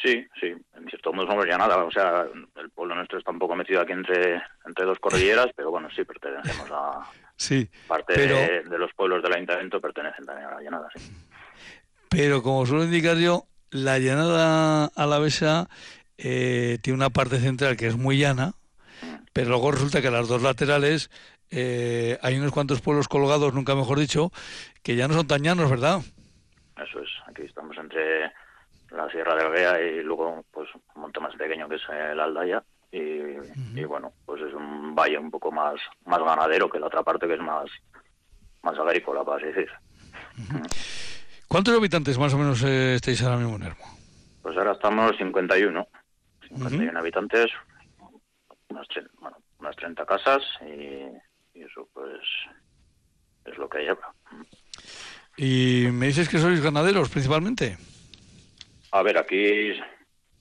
[0.02, 2.24] Sí, sí, en cierto modo somos ya nada, o sea,
[2.56, 6.02] el pueblo nuestro está un poco metido aquí entre, entre dos cordilleras, pero bueno, sí,
[6.04, 7.02] pertenecemos a
[7.38, 11.00] Sí, parte pero- de, de los pueblos del ayuntamiento, pertenecen también a la llanada, sí.
[12.10, 15.68] Pero como suelo indicar yo, la llanada alavesa
[16.16, 18.52] eh, tiene una parte central que es muy llana,
[19.32, 21.10] pero luego resulta que las dos laterales
[21.50, 24.32] eh, hay unos cuantos pueblos colgados, nunca mejor dicho,
[24.82, 26.00] que ya no son tan llanos, ¿verdad?
[26.76, 28.32] Eso es, aquí estamos entre
[28.90, 32.64] la Sierra del Gea y luego pues un monte más pequeño que es el Aldaya
[32.90, 35.74] y, y, bueno, pues es un valle un poco más
[36.06, 37.68] más ganadero que la otra parte que es más
[38.62, 39.68] más agrícola, para así decir.
[41.48, 43.90] ¿Cuántos habitantes más o menos eh, estáis ahora mismo en Hermoa?
[44.42, 45.86] Pues ahora estamos 51,
[46.48, 47.50] 51 habitantes,
[48.68, 48.86] unas,
[49.20, 52.20] bueno, unas 30 casas y, y eso pues
[53.44, 54.12] es lo que hay ahora.
[55.36, 57.76] Y me dices que sois ganaderos principalmente.
[58.90, 59.72] A ver, aquí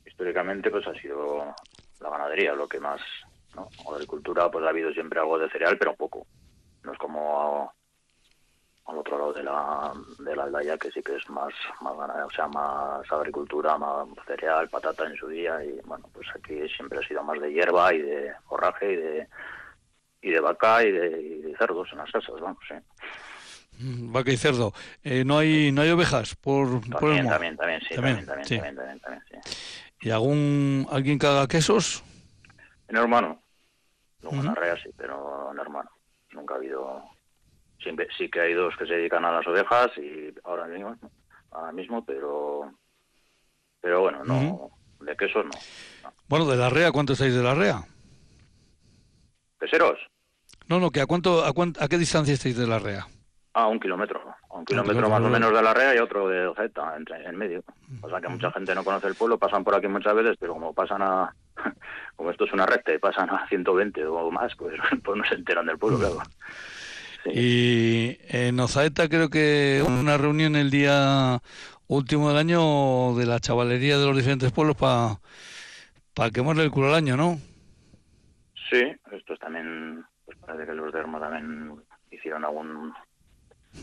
[0.06, 1.54] históricamente pues ha sido
[2.00, 3.02] la ganadería lo que más,
[3.56, 3.70] ¿no?
[3.94, 6.26] Agricultura pues ha habido siempre algo de cereal, pero poco.
[6.84, 7.72] No es como
[8.86, 12.26] al otro lado de la, de la aldaya que sí que es más, más ganadera,
[12.26, 17.00] o sea, más agricultura, más cereal, patata en su día y bueno, pues aquí siempre
[17.00, 19.28] ha sido más de hierba y de forraje y de
[20.22, 22.76] y de vaca y de, y de cerdos en las casas, vamos, sí.
[23.80, 24.74] Mm, Vaca y cerdo.
[25.04, 27.34] Eh, no hay no hay ovejas por, por También, Hermoa?
[27.34, 28.56] también, también, sí, También, también, también, sí.
[28.56, 29.87] también, también, también, sí.
[30.02, 32.04] ¿Y algún alguien que haga quesos?
[32.88, 33.42] En hermano.
[34.22, 34.52] Luego en Ujú.
[34.52, 35.90] arrea sí, pero en hermano.
[36.32, 37.04] Nunca ha habido.
[37.82, 40.96] Siempre, sí que hay dos que se dedican a las ovejas y ahora mismo,
[41.52, 42.72] ahora mismo pero.
[43.82, 44.72] Pero bueno, no.
[45.00, 46.12] De quesos no.
[46.28, 47.82] Bueno, de la REA, ¿cuánto estáis de la REA?
[49.60, 49.98] ¿Peseros?
[50.68, 53.08] No, no, que a cuánto, a cuánto, a qué distancia estáis de la REA.
[53.54, 54.22] A un kilómetro.
[54.58, 55.30] Un kilómetro más o ¿no?
[55.30, 57.64] menos de la rea y otro de Ozeta, entre, en medio.
[58.02, 60.54] O sea que mucha gente no conoce el pueblo, pasan por aquí muchas veces, pero
[60.54, 61.34] como pasan a.
[62.16, 65.36] Como esto es una recta y pasan a 120 o más, pues, pues no se
[65.36, 66.18] enteran del pueblo, claro.
[67.26, 71.40] Y en Ozaeta creo que una reunión el día
[71.88, 76.96] último del año de la chavalería de los diferentes pueblos para quemarle el culo al
[76.96, 77.38] año, ¿no?
[78.70, 78.82] Sí,
[79.12, 81.76] estos también, pues parece que los de Hermo también
[82.12, 82.94] hicieron algún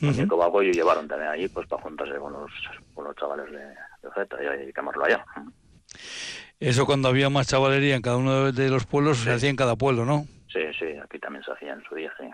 [0.01, 2.51] muñeco vago y llevaron también allí pues para juntarse con los,
[2.95, 5.25] con los chavales de, de y, quemarlo allá.
[6.61, 9.77] Eso cuando había más chavalería en cada uno de- los pueblos se hacía en cada
[9.77, 10.27] pueblo, ¿no?
[10.53, 12.27] Sí, sí, aquí también se hacía en su día, sí.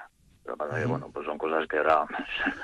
[0.44, 2.06] Pero pasa que, bueno, pues son cosas que ahora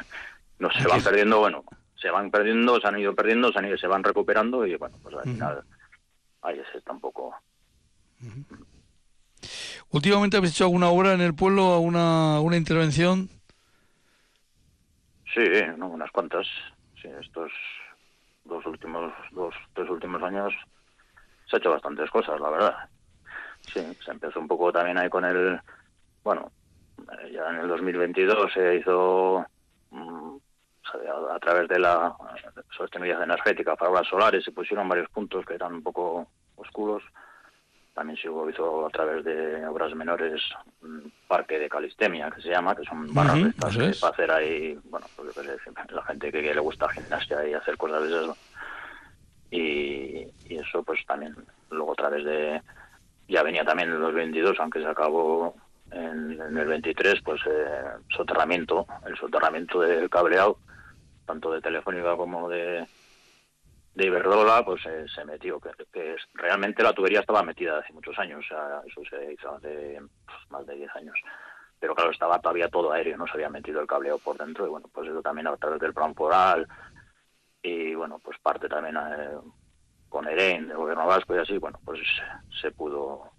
[0.58, 1.64] no se van perdiendo, bueno,
[2.00, 4.96] se van perdiendo, se han ido perdiendo, se, han ido, se van recuperando y, bueno,
[5.02, 5.62] pues al final
[6.42, 7.34] ahí se está un poco...
[9.90, 13.28] Últimamente habéis hecho alguna obra en el pueblo, alguna, alguna intervención.
[15.36, 15.42] Sí,
[15.76, 16.46] no, unas cuantas.
[17.00, 17.52] Sí, estos
[18.44, 20.54] dos últimos, dos, tres últimos años
[21.46, 22.74] se ha hecho bastantes cosas, la verdad.
[23.60, 25.60] Sí, se empezó un poco también ahí con el,
[26.24, 26.50] bueno,
[27.20, 29.44] eh, ya en el 2022 se hizo
[29.90, 30.36] mm,
[31.30, 32.16] a, través de la
[32.74, 37.02] sostenibilidad energética para solares, se pusieron varios puntos que eran un poco oscuros.
[37.96, 40.42] También se hizo a través de obras menores
[40.82, 44.30] un parque de calistemia, que se llama, que son barras de estas que para hacer
[44.30, 45.34] ahí, bueno, pues
[45.90, 48.36] la gente que, que le gusta gimnasia y hacer cosas de esas.
[49.50, 51.34] Y, y eso pues también
[51.70, 52.60] luego a través de
[53.28, 55.54] ya venía también en los 22 aunque se acabó
[55.90, 57.82] en, en el 23 pues eh,
[58.14, 60.58] soterramiento el soterramiento del cableado
[61.26, 62.84] tanto de telefónica como de
[63.96, 68.44] de Iberdrola, pues eh, se metió, que, realmente la tubería estaba metida hace muchos años,
[68.44, 71.18] o sea, eso se hizo hace pues, más de 10 años.
[71.80, 74.68] Pero claro, estaba todavía todo aéreo, no se había metido el cableo por dentro, y
[74.68, 76.68] bueno, pues eso también a través del plan foral,
[77.62, 79.38] y bueno, pues parte también eh,
[80.10, 81.98] con EREN, del gobierno vasco y así, bueno, pues
[82.60, 83.30] se pudo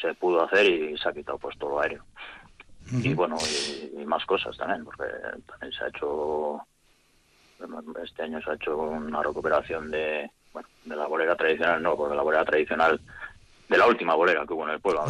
[0.00, 2.04] se pudo hacer y se ha quitado pues todo lo aéreo.
[2.90, 5.04] Y bueno, y, y más cosas también, porque
[5.46, 6.60] también se ha hecho,
[8.04, 12.16] este año se ha hecho una recuperación de, bueno, de la bolera tradicional, no, porque
[12.16, 13.00] la bolera tradicional,
[13.68, 15.04] de la última bolera que hubo en el pueblo,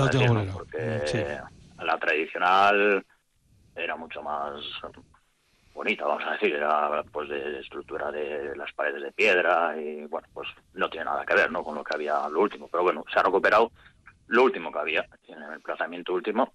[0.52, 1.38] porque
[1.82, 3.04] la tradicional
[3.74, 4.54] era mucho más
[5.72, 10.26] bonita, vamos a decir, era pues de estructura de las paredes de piedra y bueno,
[10.34, 11.62] pues no tiene nada que ver, ¿no?
[11.62, 13.70] Con lo que había lo último, pero bueno, se ha recuperado
[14.26, 16.54] lo último que había en el emplazamiento último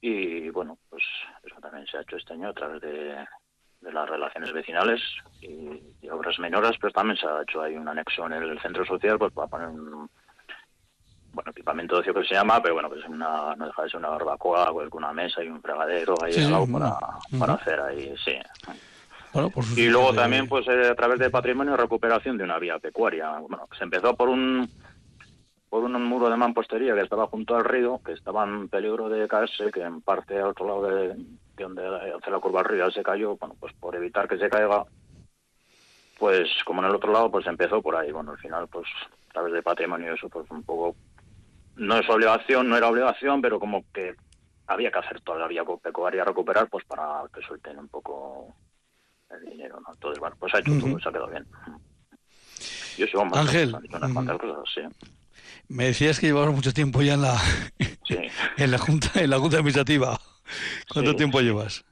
[0.00, 1.02] y bueno, pues
[1.42, 3.26] eso también se ha hecho este año a través de,
[3.80, 5.00] de las relaciones vecinales
[5.40, 8.84] y, y obras menores, pero también se ha hecho ahí un anexo en el centro
[8.84, 10.08] social pues para poner un
[11.32, 14.00] bueno, equipamiento de ocio que se llama, pero bueno, pues una, no deja de ser
[14.00, 16.98] una barbacoa con una mesa y un fregadero ahí Sí, al sí, lado bueno.
[17.30, 18.34] para, para hacer ahí, sí.
[19.32, 22.80] Bueno, Y luego de- también, pues eh, a través de patrimonio, recuperación de una vía
[22.80, 23.38] pecuaria.
[23.38, 24.68] Bueno, se empezó por un
[25.70, 29.28] por un muro de mampostería que estaba junto al río, que estaba en peligro de
[29.28, 32.90] caerse, que en parte al otro lado de, de donde hace la curva al río
[32.90, 33.36] se cayó.
[33.36, 34.84] Bueno, pues por evitar que se caiga,
[36.18, 38.10] pues como en el otro lado, pues empezó por ahí.
[38.10, 38.86] Bueno, al final, pues
[39.28, 40.96] a través de patrimonio eso, pues un poco
[41.76, 44.16] no es obligación, no era obligación, pero como que
[44.66, 48.56] había que hacer toda la vía pecuaria recuperar, pues para que suelten un poco
[49.30, 49.92] el dinero, ¿no?
[49.92, 50.80] Entonces, bueno, pues ha hecho Ujú.
[50.80, 51.46] todo, se ha quedado bien.
[52.96, 54.82] Y eso, vamos, Ángel, unas cosas, sí.
[55.70, 57.36] Me decías que llevabas mucho tiempo ya en la,
[58.56, 60.18] en la junta, en la junta administrativa.
[60.92, 61.16] ¿Cuánto Sí.
[61.16, 61.84] tiempo llevas?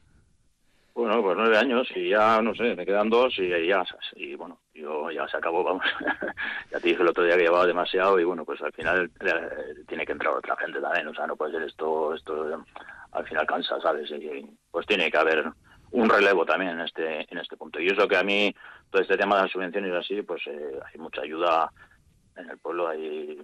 [0.94, 3.84] Bueno, pues nueve años y ya, no sé, me quedan dos y ya,
[4.16, 5.84] y bueno, yo ya se acabó, vamos.
[6.72, 9.84] ya te dije el otro día que llevaba demasiado y bueno, pues al final eh,
[9.86, 12.64] tiene que entrar otra gente también, o sea, no puede ser esto, esto
[13.12, 14.10] al final cansa, ¿sabes?
[14.10, 15.52] Y pues tiene que haber
[15.92, 17.78] un relevo también en este en este punto.
[17.80, 18.52] Y eso que a mí,
[18.90, 21.70] todo este tema de las subvenciones y así, pues eh, hay mucha ayuda
[22.36, 23.38] en el pueblo, hay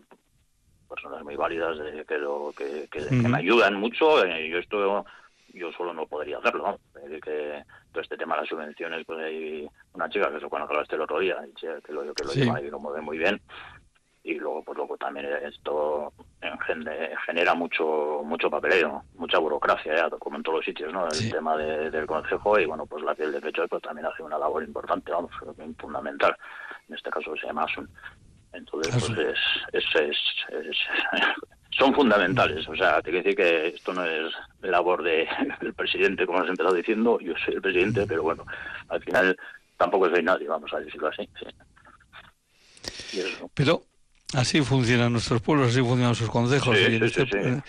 [0.88, 3.28] personas muy válidas de, que, lo, que, que, que Ujú.
[3.28, 4.24] me ayudan mucho.
[4.24, 5.04] eh, yo esto
[5.52, 6.64] yo solo no podría hacerlo.
[6.66, 6.98] ¿no?
[7.00, 7.62] Es decir, que
[7.92, 11.02] todo este tema de las subvenciones, pues hay una chica que se que hablaste el
[11.02, 12.40] otro día, que lo, que lo Sí.
[12.40, 13.40] lleva y lo mueve muy bien.
[14.26, 16.12] Y luego, pues luego también esto
[17.26, 21.06] genera mucho mucho papeleo, mucha burocracia, ya, como en todos los sitios, ¿no?
[21.12, 24.22] El tema de- del consejo y, bueno, pues la piel de pecho pues también hace
[24.22, 25.30] una labor importante, vamos,
[25.78, 26.34] fundamental.
[26.88, 27.88] En este caso se llama ASUN.
[28.54, 29.18] Entonces, pues
[29.72, 30.78] es, es, es- es-
[31.78, 32.68] son fundamentales.
[32.68, 34.32] O sea, te quiero decir que esto no es
[34.62, 35.26] labor de-
[35.60, 37.18] del presidente, como has empezado diciendo.
[37.20, 38.44] Yo soy el presidente, pero bueno,
[38.88, 39.36] al final
[39.76, 41.28] tampoco soy nadie, vamos a decirlo así.
[41.40, 41.46] sí.
[43.54, 43.82] Pero
[44.34, 46.76] así funcionan nuestros pueblos, así funcionan nuestros consejos.
[46.76, 47.62] Sí, sí, este, sí, sí.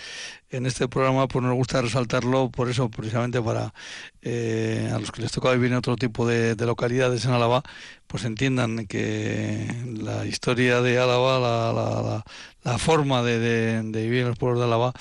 [0.49, 3.73] En- este programa pues nos gusta resaltarlo por eso, precisamente para
[4.21, 7.63] eh, a los que les toca vivir en otro tipo de, de localidades en Álava,
[8.07, 9.67] pues entiendan que
[10.01, 12.23] la historia de Álava, la, la,
[12.63, 14.93] la- forma de, de- de vivir en los pueblos de Álava,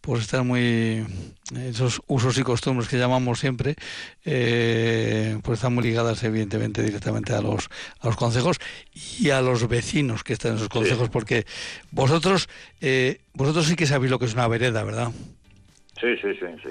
[0.00, 1.04] pues están muy
[1.56, 3.74] esos usos y costumbres que llamamos siempre
[4.24, 7.68] eh, pues están muy ligadas evidentemente directamente a los
[8.00, 8.58] a los consejos
[9.20, 11.46] y a los vecinos que están en esos consejos porque
[11.90, 12.48] vosotros
[12.80, 15.10] eh, vosotros sí que sabéis lo que es una vereda verdad
[16.00, 16.70] Sí, sí, sí, sí.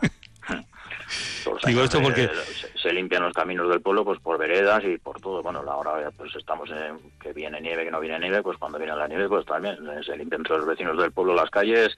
[1.66, 2.30] Digo esto porque- eh,
[2.72, 5.42] se, se limpian los caminos del pueblo pues por veredas y por todo.
[5.42, 8.94] Bueno, ahora pues estamos en que viene nieve, que no viene nieve, pues cuando viene
[8.96, 11.96] la nieve pues también eh, se limpian entre los vecinos del pueblo las calles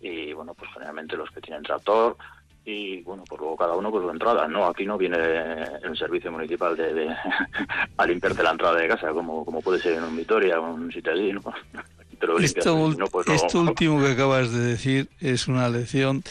[0.00, 2.16] y bueno, pues generalmente los que tienen tractor
[2.64, 4.48] y bueno, pues luego cada uno con su entrada.
[4.48, 5.16] No, aquí no viene
[5.84, 7.16] el servicio municipal de, de-
[7.96, 10.90] a limpiarte la entrada de casa como, como puede ser en un Vitoria o un
[10.92, 11.42] sitio así, ¿no?
[12.20, 13.34] Lo limpias, esto, no, pues no.
[13.34, 16.22] esto último que acabas de decir es una lección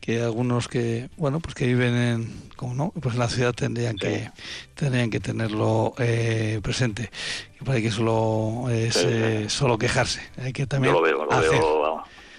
[0.00, 3.96] que algunos que bueno pues que viven en como no pues en la ciudad tendrían
[3.96, 4.30] que
[4.74, 7.10] tendrían que tenerlo eh, presente
[7.58, 9.08] que parece que solo es Sí, sí.
[9.10, 11.50] eh, solo quejarse hay que también Yo lo veo, lo hacer.
[11.50, 11.91] veo,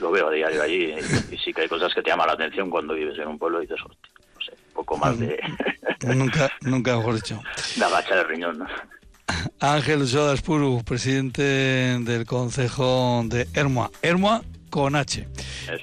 [0.03, 2.33] lo veo a diario allí y, y sí que hay cosas que te llaman la
[2.33, 5.39] atención cuando vives en un pueblo y dices, hostia, no sé, un poco más de,
[6.15, 7.41] nunca nunca mejor dicho
[7.75, 8.59] de agachar el riñón.
[8.59, 8.67] ¿no?
[9.59, 13.89] Ángel Sodas Puru, presidente del Consejo de Hermoa.
[14.01, 15.27] Hermoa con H.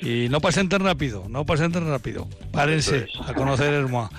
[0.03, 2.29] Y no pasen tan rápido, no pasen tan rápido.
[2.53, 4.11] Párense a conocer Hermoa.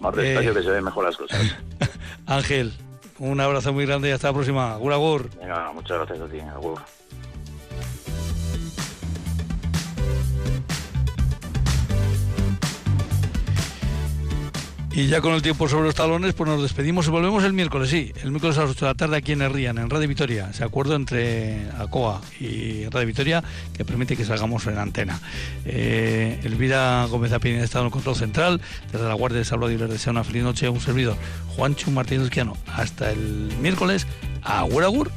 [0.00, 1.38] Más despacio Eh, que se ven mejor las cosas.
[2.26, 2.72] Ángel,
[3.18, 4.72] un abrazo muy grande y hasta la próxima.
[4.74, 5.30] Agur, agur.
[5.38, 6.80] Venga, muchas gracias a ti, Agur.
[14.94, 17.88] Y ya con el tiempo sobre los talones, pues nos despedimos y volvemos el miércoles,
[17.88, 20.52] sí, el miércoles a las 8 de la tarde aquí en Herrían, en Radio Vitoria.
[20.52, 25.18] Se acuerdo entre ACOA y Radio Vitoria que permite que salgamos en antena.
[25.64, 28.60] Eh, Elvira Gómez Apien está en el control central,
[28.92, 31.16] desde la Guardia de Salud y les desea una feliz noche, un servidor,
[31.56, 32.58] Juancho Martínez Quiano.
[32.66, 34.06] Hasta el miércoles,
[34.42, 35.10] agur agur.